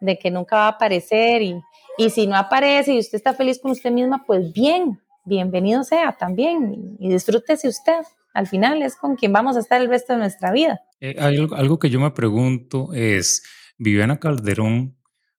de 0.00 0.18
que 0.18 0.30
nunca 0.30 0.56
va 0.56 0.64
a 0.66 0.68
aparecer 0.68 1.42
y, 1.42 1.60
y 1.98 2.10
si 2.10 2.26
no 2.26 2.36
aparece 2.36 2.94
y 2.94 3.00
usted 3.00 3.16
está 3.16 3.34
feliz 3.34 3.60
con 3.60 3.72
usted 3.72 3.90
misma, 3.90 4.22
pues 4.26 4.52
bien, 4.52 5.00
bienvenido 5.28 5.84
sea 5.84 6.16
también 6.18 6.96
y 6.98 7.10
disfrútese 7.10 7.68
usted. 7.68 8.02
Al 8.34 8.46
final 8.46 8.82
es 8.82 8.96
con 8.96 9.16
quien 9.16 9.32
vamos 9.32 9.56
a 9.56 9.60
estar 9.60 9.80
el 9.80 9.88
resto 9.88 10.14
de 10.14 10.20
nuestra 10.20 10.52
vida. 10.52 10.80
Eh, 11.00 11.16
algo, 11.18 11.78
que 11.78 11.90
yo 11.90 12.00
me 12.00 12.10
pregunto 12.10 12.90
es, 12.92 13.42
¿Viviana 13.78 14.18
Calderón 14.18 14.96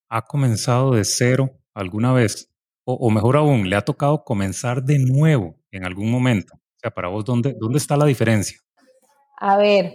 ha 0.08 0.24
comenzado 0.24 0.92
de 0.94 1.04
cero 1.04 1.60
alguna 1.74 2.14
vez? 2.14 2.54
O, 2.86 2.94
o, 2.94 3.10
mejor 3.10 3.38
aún, 3.38 3.70
¿le 3.70 3.76
ha 3.76 3.82
tocado 3.82 4.24
comenzar 4.24 4.84
de 4.84 5.00
nuevo 5.00 5.56
en 5.72 5.86
algún 5.86 6.10
momento? 6.10 6.54
O 6.56 6.80
sea, 6.80 6.92
para 6.92 7.10
vos, 7.10 7.26
¿dónde, 7.26 7.56
dónde 7.60 7.78
está 7.78 7.98
la 7.98 8.06
diferencia? 8.06 8.58
A 9.38 9.58
ver, 9.58 9.94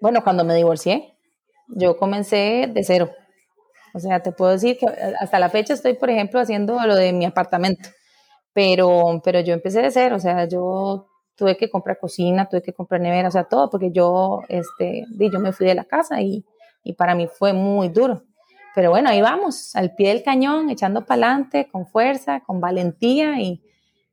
bueno, 0.00 0.22
cuando 0.24 0.44
me 0.44 0.54
divorcié, 0.54 1.16
yo 1.68 1.96
comencé 1.96 2.70
de 2.72 2.84
cero. 2.84 3.10
O 3.94 4.00
sea, 4.00 4.20
te 4.20 4.32
puedo 4.32 4.52
decir 4.52 4.78
que 4.78 4.86
hasta 5.20 5.38
la 5.38 5.50
fecha 5.50 5.74
estoy, 5.74 5.94
por 5.94 6.10
ejemplo, 6.10 6.40
haciendo 6.40 6.78
lo 6.86 6.96
de 6.96 7.12
mi 7.12 7.24
apartamento, 7.24 7.88
pero, 8.52 9.20
pero 9.24 9.40
yo 9.40 9.54
empecé 9.54 9.82
de 9.82 9.90
cero, 9.90 10.16
o 10.16 10.20
sea, 10.20 10.46
yo 10.46 11.08
tuve 11.36 11.56
que 11.56 11.70
comprar 11.70 11.98
cocina, 11.98 12.48
tuve 12.48 12.62
que 12.62 12.72
comprar 12.72 13.00
nevera, 13.00 13.28
o 13.28 13.30
sea, 13.30 13.44
todo, 13.44 13.70
porque 13.70 13.90
yo, 13.90 14.40
este, 14.48 15.06
yo 15.18 15.40
me 15.40 15.52
fui 15.52 15.66
de 15.66 15.74
la 15.74 15.84
casa 15.84 16.20
y, 16.20 16.44
y 16.84 16.92
para 16.94 17.14
mí 17.14 17.26
fue 17.26 17.52
muy 17.52 17.88
duro. 17.88 18.22
Pero 18.74 18.90
bueno, 18.90 19.10
ahí 19.10 19.20
vamos, 19.20 19.74
al 19.76 19.94
pie 19.94 20.08
del 20.08 20.22
cañón, 20.22 20.70
echando 20.70 21.04
para 21.04 21.26
adelante, 21.26 21.68
con 21.70 21.86
fuerza, 21.86 22.40
con 22.40 22.60
valentía 22.60 23.40
y, 23.40 23.62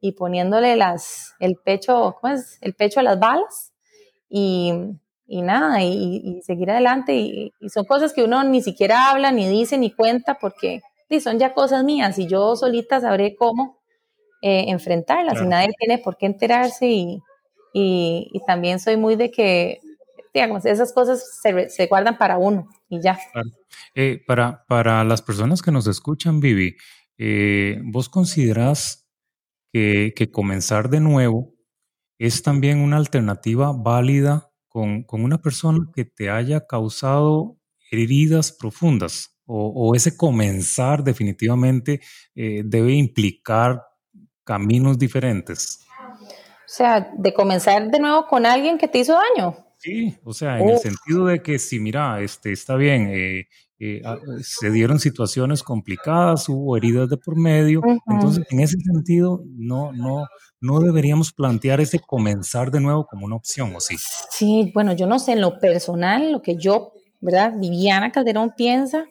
y 0.01 0.13
poniéndole 0.13 0.75
las, 0.75 1.33
el 1.39 1.55
pecho, 1.55 2.17
¿cómo 2.19 2.33
es? 2.33 2.57
El 2.61 2.73
pecho 2.73 2.99
a 2.99 3.03
las 3.03 3.19
balas 3.19 3.73
y, 4.29 4.73
y 5.27 5.41
nada, 5.41 5.81
y, 5.83 6.41
seguir 6.43 6.71
adelante. 6.71 7.15
Y, 7.15 7.53
son 7.69 7.85
cosas 7.85 8.13
que 8.13 8.23
uno 8.23 8.43
ni 8.43 8.61
siquiera 8.61 9.09
habla, 9.09 9.31
ni 9.31 9.47
dice, 9.47 9.77
ni 9.77 9.91
cuenta, 9.91 10.37
porque 10.39 10.81
son 11.21 11.39
ya 11.39 11.53
cosas 11.53 11.83
mías 11.83 12.19
y 12.19 12.27
yo 12.27 12.55
solita 12.55 13.01
sabré 13.01 13.35
cómo 13.35 13.78
eh, 14.41 14.65
enfrentarlas 14.67 15.41
y 15.41 15.45
nadie 15.45 15.69
tiene 15.77 15.97
por 15.97 16.17
qué 16.17 16.25
enterarse 16.25 16.87
y, 16.87 17.19
y, 17.73 18.41
también 18.47 18.79
soy 18.79 18.97
muy 18.97 19.15
de 19.15 19.31
que, 19.31 19.79
digamos, 20.33 20.65
esas 20.65 20.93
cosas 20.93 21.39
se, 21.41 21.69
se 21.69 21.87
guardan 21.87 22.17
para 22.17 22.37
uno 22.37 22.67
y 22.87 23.01
ya. 23.01 23.19
Eh, 23.95 24.21
para, 24.25 24.65
para 24.67 25.03
las 25.03 25.21
personas 25.21 25.61
que 25.61 25.71
nos 25.71 25.87
escuchan, 25.87 26.39
Vivi, 26.39 26.75
eh, 27.17 27.79
¿vos 27.83 28.09
considerás 28.09 29.07
que, 29.71 30.13
que 30.15 30.31
comenzar 30.31 30.89
de 30.89 30.99
nuevo 30.99 31.53
es 32.17 32.41
también 32.43 32.79
una 32.79 32.97
alternativa 32.97 33.71
válida 33.73 34.51
con, 34.67 35.03
con 35.03 35.23
una 35.23 35.41
persona 35.41 35.89
que 35.93 36.05
te 36.05 36.29
haya 36.29 36.65
causado 36.65 37.57
heridas 37.91 38.51
profundas? 38.51 39.35
O, 39.51 39.95
ese 39.95 40.15
comenzar 40.15 41.03
definitivamente 41.03 42.01
eh, 42.35 42.61
debe 42.63 42.93
implicar 42.93 43.81
caminos 44.49 44.97
diferentes? 44.97 45.85
O 46.01 46.71
sea, 46.71 47.11
de 47.15 47.31
comenzar 47.35 47.91
de 47.91 47.99
nuevo 47.99 48.25
con 48.25 48.47
alguien 48.47 48.79
que 48.79 48.87
te 48.87 48.97
hizo 48.97 49.13
daño. 49.13 49.55
Sí, 49.77 50.17
o 50.23 50.33
sea, 50.33 50.59
en 50.59 50.69
el 50.69 50.79
sentido 50.79 51.27
de 51.27 51.43
que 51.43 51.59
si, 51.59 51.79
mira, 51.79 52.19
este, 52.19 52.51
está 52.51 52.75
bien, 52.75 53.11
eh, 53.13 53.47
eh, 53.79 54.01
ah, 54.03 54.17
se 54.41 54.71
dieron 54.71 54.99
situaciones 54.99 55.61
complicadas, 55.61 56.49
hubo 56.49 56.75
heridas 56.75 57.09
de 57.09 57.17
por 57.17 57.37
medio, 57.37 57.81
entonces 58.07 58.43
en 58.49 58.59
ese 58.59 58.77
sentido 58.79 59.43
no, 59.45 59.91
no, 59.91 60.25
no 60.59 60.79
deberíamos 60.79 61.31
plantear 61.31 61.79
ese 61.79 61.99
comenzar 61.99 62.71
de 62.71 62.81
nuevo 62.81 63.05
como 63.05 63.27
una 63.27 63.35
opción, 63.35 63.75
¿o 63.75 63.79
sí? 63.79 63.97
Sí, 64.31 64.71
bueno, 64.73 64.93
yo 64.93 65.05
no 65.05 65.19
sé, 65.19 65.33
en 65.33 65.41
lo 65.41 65.59
personal, 65.59 66.31
lo 66.31 66.41
que 66.41 66.57
yo, 66.57 66.91
¿verdad? 67.21 67.53
Viviana 67.55 68.11
Calderón 68.11 68.53
piensa 68.57 69.05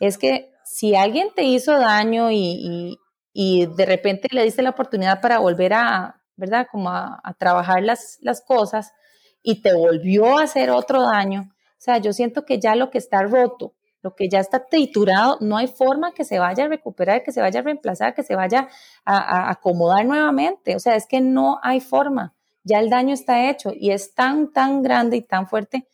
es 0.00 0.18
que 0.18 0.50
si 0.64 0.96
alguien 0.96 1.28
te 1.36 1.44
hizo 1.44 1.78
daño 1.78 2.30
y, 2.30 2.36
y, 2.36 2.98
de 3.34 3.86
repente 3.86 4.28
le 4.30 4.44
diste 4.44 4.62
la 4.62 4.70
oportunidad 4.70 5.20
para 5.20 5.38
volver 5.38 5.72
a, 5.74 6.22
¿verdad? 6.36 6.66
Como 6.70 6.90
a, 6.90 7.20
a 7.22 7.34
trabajar 7.34 7.82
las, 7.82 8.18
las 8.20 8.40
cosas 8.42 8.92
y 9.42 9.62
te 9.62 9.74
volvió 9.74 10.38
a 10.38 10.44
hacer 10.44 10.70
otro 10.70 11.02
daño, 11.02 11.52
o 11.82 11.84
sea, 11.84 11.98
yo 11.98 12.12
siento 12.12 12.44
que 12.44 12.60
ya 12.60 12.76
lo 12.76 12.90
que 12.90 12.98
está 12.98 13.22
roto, 13.24 13.74
lo 14.02 14.14
que 14.14 14.28
ya 14.28 14.38
está 14.38 14.66
triturado, 14.66 15.38
no 15.40 15.56
hay 15.56 15.66
forma 15.66 16.12
que 16.12 16.24
se 16.24 16.38
vaya 16.38 16.66
a 16.66 16.68
recuperar, 16.68 17.24
que 17.24 17.32
se 17.32 17.40
vaya 17.40 17.58
a 17.58 17.64
reemplazar, 17.64 18.14
que 18.14 18.22
se 18.22 18.36
vaya 18.36 18.68
a, 19.04 19.50
acomodar 19.50 20.04
nuevamente. 20.04 20.76
O 20.76 20.78
sea, 20.78 20.94
es 20.94 21.06
que 21.06 21.20
no 21.20 21.58
hay 21.60 21.80
forma. 21.80 22.34
Ya 22.62 22.78
el 22.78 22.88
daño 22.88 23.12
está 23.12 23.50
hecho 23.50 23.72
y 23.74 23.90
es 23.90 24.14
tan, 24.14 24.52
tan 24.52 24.82
grande 24.82 25.16
y 25.16 25.22
tan 25.22 25.48
fuerte 25.48 25.88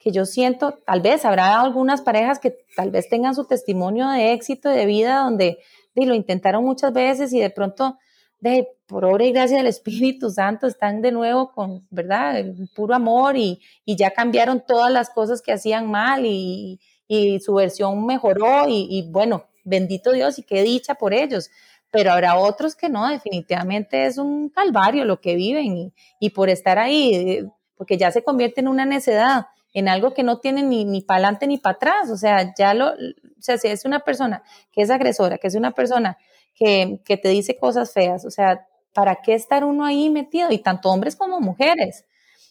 que 0.00 0.10
yo 0.10 0.24
siento, 0.26 0.78
tal 0.84 1.02
vez 1.02 1.24
habrá 1.24 1.60
algunas 1.60 2.02
parejas 2.02 2.40
que 2.40 2.56
tal 2.74 2.90
vez 2.90 3.08
tengan 3.08 3.36
su 3.36 3.44
testimonio 3.44 4.08
de 4.08 4.32
éxito 4.32 4.68
de 4.68 4.86
vida 4.86 5.20
donde 5.20 5.58
lo 6.06 6.14
intentaron 6.14 6.64
muchas 6.64 6.92
veces 6.92 7.32
y 7.32 7.40
de 7.40 7.50
pronto, 7.50 7.98
de, 8.40 8.68
por 8.86 9.04
obra 9.04 9.24
y 9.24 9.32
gracia 9.32 9.56
del 9.56 9.66
Espíritu 9.66 10.30
Santo, 10.30 10.66
están 10.66 11.02
de 11.02 11.12
nuevo 11.12 11.52
con, 11.52 11.86
¿verdad?, 11.90 12.38
el 12.38 12.68
puro 12.74 12.94
amor 12.94 13.36
y, 13.36 13.60
y 13.84 13.96
ya 13.96 14.10
cambiaron 14.10 14.62
todas 14.66 14.92
las 14.92 15.10
cosas 15.10 15.42
que 15.42 15.52
hacían 15.52 15.90
mal 15.90 16.24
y, 16.24 16.80
y 17.08 17.40
su 17.40 17.54
versión 17.54 18.04
mejoró 18.06 18.66
y, 18.68 19.08
bueno, 19.10 19.46
bendito 19.64 20.12
Dios 20.12 20.38
y 20.38 20.42
qué 20.42 20.62
dicha 20.62 20.94
por 20.94 21.14
ellos. 21.14 21.50
Pero 21.90 22.12
habrá 22.12 22.38
otros 22.38 22.76
que 22.76 22.90
no, 22.90 23.08
definitivamente 23.08 24.04
es 24.04 24.18
un 24.18 24.50
calvario 24.50 25.06
lo 25.06 25.20
que 25.20 25.34
viven 25.34 25.94
y, 26.20 26.30
por 26.30 26.50
estar 26.50 26.78
ahí, 26.78 27.14
eh, 27.14 27.46
porque 27.76 27.96
ya 27.96 28.10
se 28.10 28.22
convierte 28.22 28.60
en 28.60 28.68
una 28.68 28.84
necedad, 28.84 29.46
en 29.72 29.88
algo 29.88 30.14
que 30.14 30.22
no 30.22 30.40
tiene 30.40 30.62
ni, 30.62 30.84
ni 30.84 31.02
para 31.02 31.16
adelante 31.18 31.46
ni 31.46 31.58
para 31.58 31.76
atrás. 31.76 32.10
O 32.10 32.16
sea, 32.16 32.54
ya 32.56 32.74
lo, 32.74 32.90
o 32.90 33.40
sea, 33.40 33.58
si 33.58 33.68
es 33.68 33.84
una 33.84 34.00
persona 34.00 34.42
que 34.72 34.82
es 34.82 34.90
agresora, 34.90 35.38
que 35.38 35.48
es 35.48 35.54
una 35.54 35.72
persona 35.72 36.18
que, 36.54 37.00
que 37.04 37.16
te 37.16 37.28
dice 37.28 37.56
cosas 37.56 37.92
feas, 37.92 38.24
o 38.24 38.30
sea, 38.30 38.66
¿para 38.94 39.16
qué 39.22 39.34
estar 39.34 39.64
uno 39.64 39.84
ahí 39.84 40.10
metido? 40.10 40.50
Y 40.50 40.58
tanto 40.58 40.90
hombres 40.90 41.16
como 41.16 41.40
mujeres. 41.40 42.04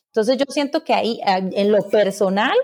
Entonces 0.08 0.38
yo 0.38 0.46
siento 0.50 0.84
que 0.84 0.94
ahí, 0.94 1.20
en 1.26 1.72
lo 1.72 1.90
personal, 1.90 2.56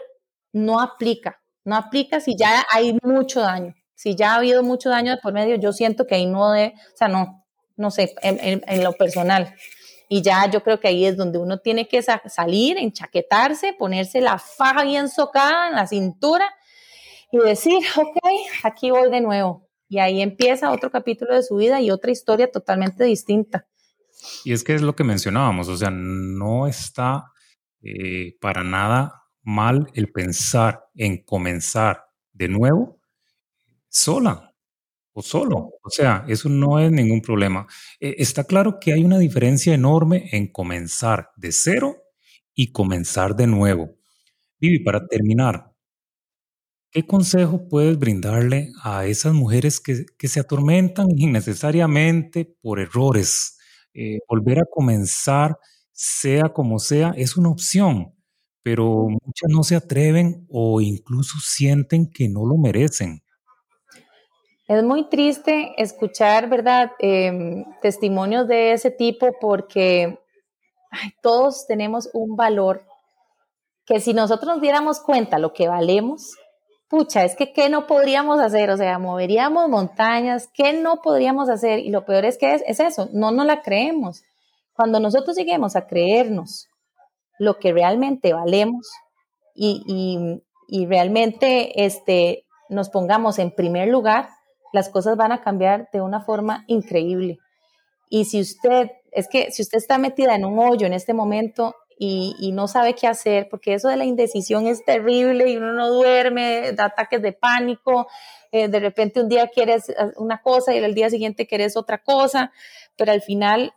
no 0.54 0.80
aplica. 0.80 1.42
No 1.66 1.76
aplica 1.76 2.20
si 2.20 2.36
ya 2.36 2.66
hay 2.72 2.98
mucho 3.04 3.42
daño. 3.42 3.76
Si 3.94 4.16
ya 4.16 4.34
ha 4.34 4.36
habido 4.38 4.64
mucho 4.64 4.90
daño 4.90 5.12
de 5.12 5.18
por 5.18 5.34
medio, 5.34 5.56
yo 5.56 5.72
siento 5.72 6.08
que 6.08 6.16
ahí 6.16 6.26
no 6.26 6.52
de, 6.52 6.74
o 6.94 6.98
sea, 6.98 7.08
no, 7.08 7.46
no 7.76 7.92
sé, 7.92 8.16
en, 8.22 8.84
lo 8.84 8.94
personal. 8.94 9.54
Y 10.16 10.22
ya 10.22 10.48
yo 10.48 10.62
creo 10.62 10.80
que 10.80 10.90
ahí 10.90 11.08
es 11.08 11.18
donde 11.18 11.40
uno 11.40 11.58
tiene 11.58 11.88
que 11.88 12.04
salir, 12.04 12.78
enchaquetarse, 12.78 13.74
ponerse 13.74 14.22
la 14.22 14.38
faja 14.38 14.84
bien 14.84 15.10
socada 15.10 15.70
en 15.70 15.74
la 15.74 15.88
cintura 15.88 16.46
y 17.32 17.40
decir, 17.40 17.80
ok, 17.96 18.18
aquí 18.64 18.92
voy 18.92 19.10
de 19.10 19.22
nuevo. 19.22 19.68
Y 19.90 19.98
ahí 19.98 20.22
empieza 20.22 20.72
otro 20.72 20.92
capítulo 20.92 21.34
de 21.34 21.42
su 21.42 21.56
vida 21.56 21.82
y 21.82 21.90
otra 21.90 22.12
historia 22.12 22.52
totalmente 22.52 23.04
distinta. 23.06 23.66
Y 24.46 24.54
es 24.54 24.64
que 24.64 24.76
es 24.76 24.84
lo 24.84 24.96
que 24.96 25.04
mencionábamos, 25.04 25.68
o 25.68 25.76
sea, 25.76 25.90
no 25.90 26.68
está 26.68 27.32
eh, 27.82 28.38
para 28.40 28.64
nada 28.64 29.24
mal 29.42 29.90
el 29.96 30.12
pensar 30.12 30.86
en 30.94 31.24
comenzar 31.24 32.04
de 32.34 32.50
nuevo 32.50 33.00
sola 33.90 34.53
o 35.14 35.22
solo. 35.22 35.72
O 35.84 35.90
sea, 35.90 36.26
eso 36.28 36.50
no 36.50 36.80
es 36.80 36.92
ningún 36.92 37.22
problema. 37.22 37.68
Eh, 38.00 38.16
está 38.18 38.44
claro 38.44 38.80
que 38.80 38.94
hay 38.94 39.04
una 39.04 39.20
diferencia 39.20 39.74
enorme 39.74 40.30
en 40.32 40.48
comenzar 40.48 41.32
de 41.38 41.52
cero 41.52 41.98
y 42.54 42.72
comenzar 42.72 43.36
de 43.36 43.48
nuevo. 43.48 43.96
Vivi, 44.60 44.80
para 44.80 45.08
terminar, 45.08 45.72
¿qué 46.92 47.06
consejo 47.06 47.68
puedes 47.68 47.98
brindarle 47.98 48.70
a 48.84 49.06
esas 49.06 49.34
mujeres 49.34 49.80
que, 49.80 50.06
se 50.28 50.40
atormentan 50.40 51.08
innecesariamente 51.16 52.46
por 52.62 52.80
errores? 52.80 53.58
Eh, 53.94 54.20
volver 54.28 54.60
a 54.60 54.66
comenzar, 54.70 55.58
sea 55.92 56.50
como 56.54 56.80
sea, 56.80 57.14
es 57.18 57.38
una 57.38 57.50
opción 57.50 58.14
pero 58.64 59.08
muchas 59.10 59.50
no 59.50 59.64
se 59.64 59.76
atreven 59.76 60.48
o 60.50 60.82
incluso 60.82 61.38
sienten 61.42 62.10
que 62.10 62.30
no 62.30 62.46
lo 62.46 62.58
merecen. 62.58 63.23
Es 64.68 64.84
muy 64.84 65.10
triste 65.10 65.74
escuchar, 65.78 66.48
¿verdad?, 66.48 66.92
em, 67.00 67.66
testimonios 67.82 68.48
de 68.48 68.72
ese 68.72 68.92
tipo 68.92 69.36
porque 69.40 70.20
todos 71.22 71.66
tenemos 71.68 72.10
un 72.14 72.36
valor 72.36 72.86
que 73.86 74.00
si 74.00 74.14
nosotros 74.14 74.54
nos 74.54 74.62
diéramos 74.62 75.02
cuenta 75.02 75.40
lo 75.40 75.54
que 75.54 75.68
valemos, 75.68 76.38
pucha, 76.88 77.26
es 77.26 77.36
que 77.36 77.52
¿qué 77.52 77.70
no 77.70 77.88
podríamos 77.88 78.40
hacer? 78.40 78.70
O 78.70 78.78
sea, 78.78 79.00
moveríamos 79.00 79.68
montañas, 79.68 80.48
¿qué 80.54 80.74
no 80.74 81.02
podríamos 81.02 81.50
hacer? 81.50 81.80
Y 81.80 81.90
lo 81.90 82.06
peor 82.06 82.24
es 82.24 82.38
que 82.38 82.54
es, 82.54 82.64
es 82.66 82.80
eso, 82.80 83.10
no 83.12 83.32
nos 83.32 83.46
la 83.46 83.62
creemos. 83.62 84.24
Cuando 84.74 85.00
nosotros 85.00 85.36
lleguemos 85.36 85.76
a 85.76 85.88
creernos 85.88 86.70
lo 87.38 87.60
que 87.60 87.74
realmente 87.74 88.34
valemos 88.34 88.90
y, 89.56 90.42
realmente 90.88 91.86
este, 91.86 92.46
nos 92.70 92.90
pongamos 92.90 93.38
en 93.40 93.52
primer 93.52 93.90
lugar, 93.90 94.30
las 94.74 94.90
cosas 94.90 95.16
van 95.16 95.32
a 95.32 95.42
cambiar 95.42 95.88
de 95.94 96.02
una 96.02 96.20
forma 96.20 96.66
increíble. 96.68 97.40
Y 98.10 98.26
si 98.26 98.42
usted, 98.42 98.92
es 99.12 99.30
que 99.30 99.52
si 99.52 99.62
usted 99.62 99.78
está 99.78 99.98
metida 99.98 100.36
en 100.36 100.44
un 100.44 100.60
hoyo 100.60 100.86
en 100.86 100.94
este 100.94 101.14
momento, 101.14 101.76
y, 101.98 102.52
no 102.54 102.68
sabe 102.68 102.96
qué 102.96 103.08
hacer, 103.08 103.48
porque 103.50 103.76
eso 103.76 103.88
de 103.88 103.96
la 103.98 104.04
indecisión 104.04 104.68
es 104.68 104.84
terrible 104.84 105.50
y 105.50 105.58
uno 105.58 105.74
no 105.74 105.90
duerme, 105.90 106.74
da 106.74 106.86
ataques 106.86 107.22
de 107.22 107.32
pánico, 107.32 108.08
eh, 108.52 108.68
de 108.68 108.80
repente 108.80 109.22
un 109.22 109.30
día 109.30 109.48
quieres 109.48 109.86
una 110.18 110.42
cosa 110.42 110.74
y 110.74 110.80
el 110.80 110.96
día 110.96 111.10
siguiente 111.10 111.48
quieres 111.48 111.78
otra 111.78 112.00
cosa, 112.00 112.52
pero 112.98 113.12
al 113.12 113.22
final 113.22 113.74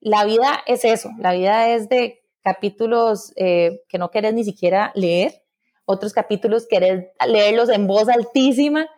la 0.00 0.24
vida 0.24 0.62
es 0.66 0.84
eso, 0.84 1.10
la 1.18 1.32
vida 1.32 1.68
es 1.68 1.88
de 1.88 2.22
capítulos 2.42 3.32
eh, 3.36 3.82
que 3.88 3.98
no 3.98 4.10
querés 4.10 4.32
ni 4.32 4.44
siquiera 4.44 4.92
leer, 4.94 5.42
otros 5.84 6.12
capítulos 6.14 6.66
querés 6.66 7.08
leerlos 7.26 7.68
en 7.68 7.86
voz 7.86 8.08
altísima 8.08 8.88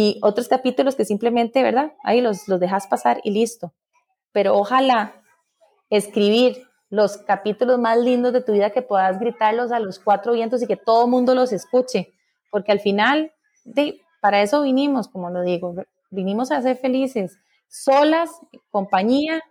y 0.00 0.20
otros 0.22 0.46
capítulos 0.46 0.94
que 0.94 1.04
simplemente, 1.04 1.60
¿verdad? 1.60 1.92
Ahí 2.04 2.20
los, 2.20 2.46
los 2.46 2.60
dejas 2.60 2.86
pasar 2.86 3.20
y 3.24 3.32
listo. 3.32 3.74
Pero 4.30 4.56
ojalá 4.56 5.24
escribir 5.90 6.68
los 6.88 7.16
capítulos 7.16 7.80
más 7.80 7.98
lindos 7.98 8.32
de 8.32 8.40
tu 8.40 8.52
vida 8.52 8.70
que 8.70 8.80
puedas 8.80 9.18
gritarlos 9.18 9.72
a 9.72 9.80
los 9.80 9.98
cuatro 9.98 10.34
vientos 10.34 10.62
y 10.62 10.68
que 10.68 10.76
todo 10.76 11.06
el 11.06 11.10
mundo 11.10 11.34
los 11.34 11.52
escuche, 11.52 12.14
porque 12.52 12.70
al 12.70 12.78
final, 12.78 13.32
para 14.20 14.40
eso 14.40 14.62
vinimos, 14.62 15.08
como 15.08 15.30
lo 15.30 15.42
digo, 15.42 15.74
vinimos 16.10 16.52
a 16.52 16.62
ser 16.62 16.76
felices, 16.76 17.36
solas, 17.68 18.30
compañía, 18.70 19.42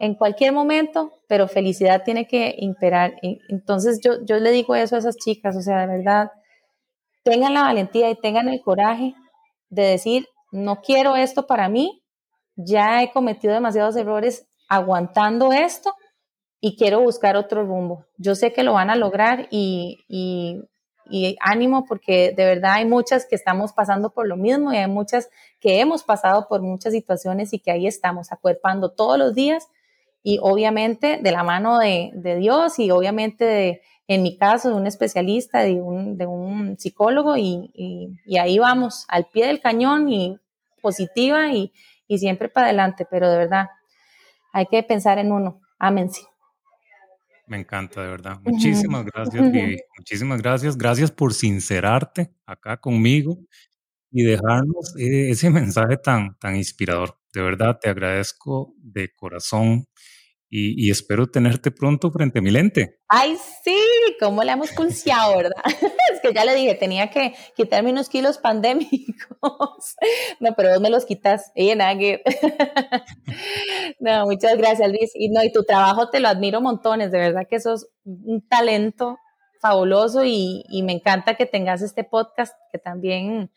en 0.00 0.16
cualquier 0.16 0.52
momento, 0.52 1.12
pero 1.28 1.46
felicidad 1.46 2.02
tiene 2.02 2.26
que 2.26 2.56
imperar. 2.58 3.14
Entonces 3.48 4.00
yo, 4.02 4.24
yo 4.24 4.40
le 4.40 4.50
digo 4.50 4.74
eso 4.74 4.96
a 4.96 4.98
esas 4.98 5.16
chicas, 5.16 5.56
o 5.56 5.62
sea, 5.62 5.86
de 5.86 5.98
verdad, 5.98 6.32
tengan 7.22 7.54
la 7.54 7.62
valentía 7.62 8.10
y 8.10 8.16
tengan 8.16 8.48
el 8.48 8.60
coraje 8.62 9.14
de 9.70 9.82
decir, 9.82 10.28
no 10.50 10.80
quiero 10.80 11.16
esto 11.16 11.46
para 11.46 11.68
mí, 11.68 12.02
ya 12.56 13.02
he 13.02 13.12
cometido 13.12 13.54
demasiados 13.54 13.96
errores 13.96 14.46
aguantando 14.68 15.52
esto 15.52 15.94
y 16.60 16.76
quiero 16.76 17.00
buscar 17.00 17.36
otro 17.36 17.64
rumbo. 17.64 18.04
Yo 18.16 18.34
sé 18.34 18.52
que 18.52 18.62
lo 18.62 18.74
van 18.74 18.90
a 18.90 18.96
lograr 18.96 19.46
y, 19.50 20.04
y, 20.08 20.64
ánimo 21.40 21.86
porque 21.86 22.34
de 22.36 22.44
verdad 22.44 22.74
hay 22.74 22.84
muchas 22.84 23.24
que 23.26 23.34
estamos 23.34 23.72
pasando 23.72 24.10
por 24.10 24.26
lo 24.26 24.36
mismo 24.36 24.72
y 24.72 24.76
hay 24.76 24.88
muchas 24.88 25.30
que 25.58 25.80
hemos 25.80 26.02
pasado 26.02 26.48
por 26.48 26.60
muchas 26.60 26.92
situaciones 26.92 27.54
y 27.54 27.60
que 27.60 27.70
ahí 27.70 27.86
estamos 27.86 28.30
acuerpando 28.30 28.90
todos 28.90 29.18
los 29.18 29.34
días 29.34 29.68
y 30.22 30.38
obviamente 30.42 31.18
de 31.22 31.32
la 31.32 31.42
mano 31.42 31.78
de, 31.78 32.10
de 32.14 32.36
Dios 32.36 32.78
y 32.78 32.90
obviamente 32.90 33.44
de, 33.44 33.82
en 34.08 34.22
mi 34.22 34.38
caso 34.38 34.70
de 34.70 34.74
un 34.74 34.86
especialista, 34.86 35.60
de 35.60 35.74
un, 35.74 36.16
de 36.16 36.26
un 36.26 36.78
psicólogo 36.78 37.36
y, 37.36 37.70
y, 37.74 38.38
ahí 38.38 38.58
vamos 38.58 39.04
al 39.08 39.26
pie 39.26 39.46
del 39.46 39.60
cañón 39.60 40.08
y 40.08 40.38
positiva 40.80 41.52
y, 41.52 41.72
y 42.06 42.18
siempre 42.18 42.48
para 42.48 42.68
adelante, 42.68 43.06
pero 43.10 43.30
de 43.30 43.36
verdad 43.36 43.68
hay 44.52 44.66
que 44.66 44.82
pensar 44.82 45.18
en 45.18 45.30
uno. 45.30 45.60
Amén. 45.78 46.10
Me 47.46 47.58
encanta, 47.58 48.02
de 48.02 48.08
verdad. 48.08 48.38
Muchísimas 48.44 49.04
gracias, 49.04 49.52
Vivi. 49.52 49.78
Muchísimas 49.96 50.42
gracias. 50.42 50.76
Gracias 50.76 51.10
por 51.10 51.32
sincerarte 51.32 52.30
acá 52.46 52.78
conmigo 52.78 53.38
y 54.10 54.22
dejarnos 54.22 54.94
eh, 54.98 55.30
ese 55.30 55.50
mensaje 55.50 55.96
tan, 55.98 56.38
tan 56.38 56.56
inspirador. 56.56 57.17
De 57.32 57.42
verdad, 57.42 57.78
te 57.80 57.90
agradezco 57.90 58.74
de 58.78 59.10
corazón 59.14 59.86
y, 60.50 60.90
espero 60.90 61.26
tenerte 61.26 61.70
pronto 61.70 62.10
frente 62.10 62.38
a 62.38 62.42
mi 62.42 62.50
lente. 62.50 63.00
Ay, 63.08 63.36
sí, 63.62 63.76
cómo 64.18 64.42
le 64.42 64.52
hemos 64.52 64.70
pulseado, 64.70 65.36
¿verdad? 65.36 65.62
es 66.12 66.20
que 66.22 66.32
ya 66.32 66.46
le 66.46 66.54
dije, 66.54 66.74
tenía 66.74 67.10
que 67.10 67.34
quitarme 67.54 67.90
unos 67.90 68.08
kilos 68.08 68.38
pandémicos. 68.38 69.18
no, 70.40 70.54
pero 70.56 70.70
vos 70.70 70.80
me 70.80 70.88
los 70.88 71.04
quitas. 71.04 71.52
Ella, 71.54 71.74
no, 74.00 74.24
muchas 74.24 74.56
gracias, 74.56 74.88
Luis. 74.88 75.12
No, 75.30 75.44
y 75.44 75.52
tu 75.52 75.64
trabajo 75.64 76.08
te 76.08 76.20
lo 76.20 76.28
admiro 76.28 76.62
montones, 76.62 77.12
de 77.12 77.18
verdad 77.18 77.46
que 77.48 77.60
sos 77.60 77.88
un 78.04 78.46
talento 78.48 79.18
fabuloso 79.60 80.24
y, 80.24 80.64
me 80.84 80.92
encanta 80.92 81.34
que 81.34 81.46
tengas 81.46 81.82
este 81.82 82.04
podcast 82.04 82.54
que 82.72 82.78
también 82.78 83.50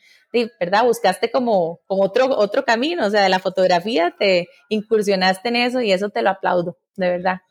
¿verdad? 0.59 0.85
Buscaste 0.85 1.29
como, 1.29 1.81
como 1.87 2.03
otro, 2.03 2.25
otro 2.37 2.63
camino, 2.63 3.05
o 3.05 3.09
sea, 3.09 3.21
de 3.21 3.29
la 3.29 3.39
fotografía 3.39 4.15
te 4.17 4.47
incursionaste 4.69 5.49
en 5.49 5.57
eso 5.57 5.81
y 5.81 5.91
eso 5.91 6.09
te 6.09 6.21
lo 6.21 6.29
aplaudo, 6.29 6.77
de 6.95 7.09
verdad. 7.09 7.41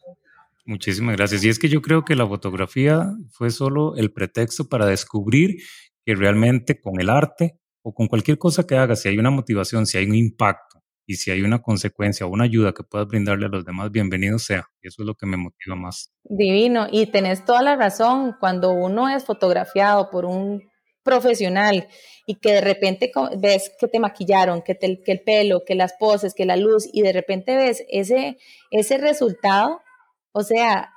Muchísimas 0.65 1.17
gracias. 1.17 1.45
Y 1.45 1.49
es 1.49 1.59
que 1.59 1.69
yo 1.69 1.83
creo 1.83 2.05
que 2.05 2.17
la 2.17 2.27
fotografía 2.27 3.13
fue 3.31 3.51
solo 3.51 3.97
el 3.97 4.13
pretexto 4.13 4.69
para 4.69 4.87
descubrir 4.87 5.57
que 6.05 6.15
realmente 6.15 6.81
con 6.81 7.01
el 7.01 7.11
arte 7.11 7.59
o 7.83 7.93
con 7.93 8.07
cualquier 8.07 8.39
cosa 8.39 8.67
que 8.67 8.77
hagas, 8.77 9.03
si 9.03 9.09
hay 9.09 9.19
una 9.19 9.31
motivación, 9.31 9.87
si 9.87 9.99
hay 9.99 10.07
un 10.07 10.15
impacto 10.15 10.70
y 11.11 11.15
si 11.15 11.33
hay 11.33 11.43
una 11.43 11.61
consecuencia 11.61 12.25
o 12.25 12.29
una 12.29 12.45
ayuda 12.45 12.73
que 12.73 12.85
puedas 12.85 13.09
brindarle 13.09 13.47
a 13.47 13.49
los 13.49 13.65
demás, 13.65 13.91
bienvenido 13.91 14.39
sea. 14.39 14.69
Eso 14.81 15.03
es 15.03 15.07
lo 15.07 15.17
que 15.17 15.27
me 15.27 15.37
motiva 15.37 15.75
más. 15.75 16.13
Divino. 16.23 16.87
Y 16.89 17.07
tenés 17.07 17.45
toda 17.45 17.63
la 17.63 17.75
razón. 17.75 18.37
Cuando 18.39 18.71
uno 18.71 19.09
es 19.09 19.25
fotografiado 19.25 20.09
por 20.09 20.25
un 20.25 20.63
profesional 21.03 21.89
y 22.27 22.37
que 22.37 22.53
de 22.53 22.61
repente 22.61 23.11
ves 23.39 23.73
que 23.81 23.89
te 23.89 23.99
maquillaron, 23.99 24.63
que, 24.63 24.79
que, 24.79 25.11
el 25.11 25.23
pelo, 25.23 25.65
que 25.67 25.75
las 25.75 25.95
poses, 25.99 26.33
que 26.33 26.47
la 26.47 26.55
luz 26.55 26.89
y 26.93 27.03
de 27.03 27.13
repente 27.13 27.57
ves 27.57 27.85
ese, 27.89 28.39
ese 28.71 28.97
resultado, 28.97 29.81
o 30.31 30.45
sea, 30.45 30.93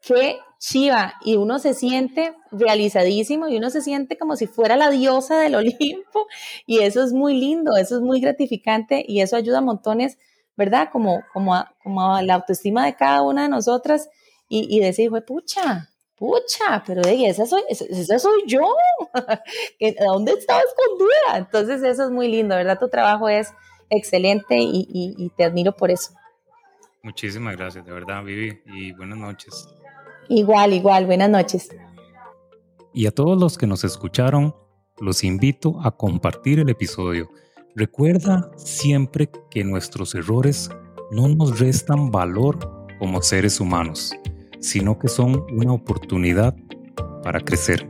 qué 0.00 0.38
chiva 0.60 1.14
y 1.24 1.36
uno 1.36 1.58
se 1.58 1.74
siente 1.74 2.34
realizadísimo 2.52 3.48
y 3.48 3.56
uno 3.56 3.70
se 3.70 3.80
siente 3.80 4.18
como 4.18 4.36
si 4.36 4.46
fuera 4.46 4.76
la 4.76 4.90
diosa 4.90 5.40
del 5.40 5.54
Olimpo 5.56 6.26
y 6.66 6.80
eso 6.80 7.02
es 7.02 7.12
muy 7.12 7.34
lindo, 7.34 7.76
eso 7.76 7.96
es 7.96 8.02
muy 8.02 8.20
gratificante 8.20 9.04
y 9.06 9.22
eso 9.22 9.36
ayuda 9.36 9.58
a 9.58 9.62
montones, 9.62 10.18
¿verdad? 10.56 10.90
Como, 10.92 11.24
como, 11.32 11.54
a, 11.54 11.74
como 11.82 12.20
la 12.20 12.34
autoestima 12.34 12.84
de 12.84 12.94
cada 12.94 13.22
una 13.22 13.42
de 13.42 13.48
nosotras 13.48 14.08
y, 14.48 14.76
y 14.76 14.80
decir, 14.80 15.10
pucha, 15.26 15.88
pucha, 16.20 16.84
pero 16.86 17.00
esa 17.02 17.46
soy, 17.46 17.62
esa 17.68 18.18
soy 18.18 18.42
yo, 18.46 18.60
¿dónde 20.06 20.32
estaba 20.32 20.60
escondida? 20.60 21.38
Entonces 21.38 21.82
eso 21.82 22.04
es 22.04 22.10
muy 22.10 22.28
lindo, 22.28 22.54
¿verdad? 22.54 22.78
Tu 22.78 22.90
trabajo 22.90 23.28
es 23.30 23.52
excelente 23.88 24.56
y, 24.60 25.32
te 25.36 25.44
admiro 25.44 25.74
por 25.74 25.90
eso. 25.90 26.12
Muchísimas 27.02 27.56
gracias, 27.56 27.86
de 27.86 27.92
verdad, 27.92 28.22
Vivi, 28.22 28.60
y 28.66 28.92
buenas 28.92 29.18
noches. 29.18 29.66
Igual, 30.30 30.72
igual, 30.72 31.04
buenas 31.04 31.28
noches. 31.28 31.68
Y 32.94 33.06
a 33.06 33.10
todos 33.10 33.38
los 33.38 33.58
que 33.58 33.66
nos 33.66 33.84
escucharon, 33.84 34.54
los 34.98 35.22
invito 35.22 35.78
a 35.82 35.94
compartir 35.94 36.58
el 36.58 36.70
episodio. 36.70 37.28
Recuerda 37.76 38.50
siempre 38.56 39.30
que 39.50 39.62
nuestros 39.62 40.14
errores 40.14 40.70
no 41.10 41.28
nos 41.28 41.60
restan 41.60 42.10
valor 42.10 42.58
como 42.98 43.20
seres 43.20 43.60
humanos 43.60 44.14
sino 44.60 44.96
que 44.98 45.08
son 45.08 45.44
una 45.50 45.72
oportunidad 45.72 46.54
para 47.22 47.40
crecer. 47.40 47.88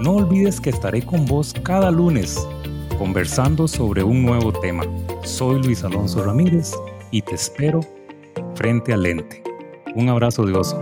No 0.00 0.16
olvides 0.16 0.60
que 0.60 0.70
estaré 0.70 1.02
con 1.02 1.24
vos 1.24 1.54
cada 1.62 1.90
lunes 1.90 2.46
conversando 2.98 3.66
sobre 3.66 4.02
un 4.02 4.22
nuevo 4.22 4.52
tema. 4.52 4.84
Soy 5.22 5.62
Luis 5.62 5.84
Alonso 5.84 6.22
Ramírez 6.24 6.72
y 7.10 7.22
te 7.22 7.34
espero 7.34 7.80
frente 8.54 8.92
al 8.92 9.02
lente. 9.02 9.42
Un 9.94 10.08
abrazo 10.08 10.44
de 10.44 10.52
oso. 10.52 10.80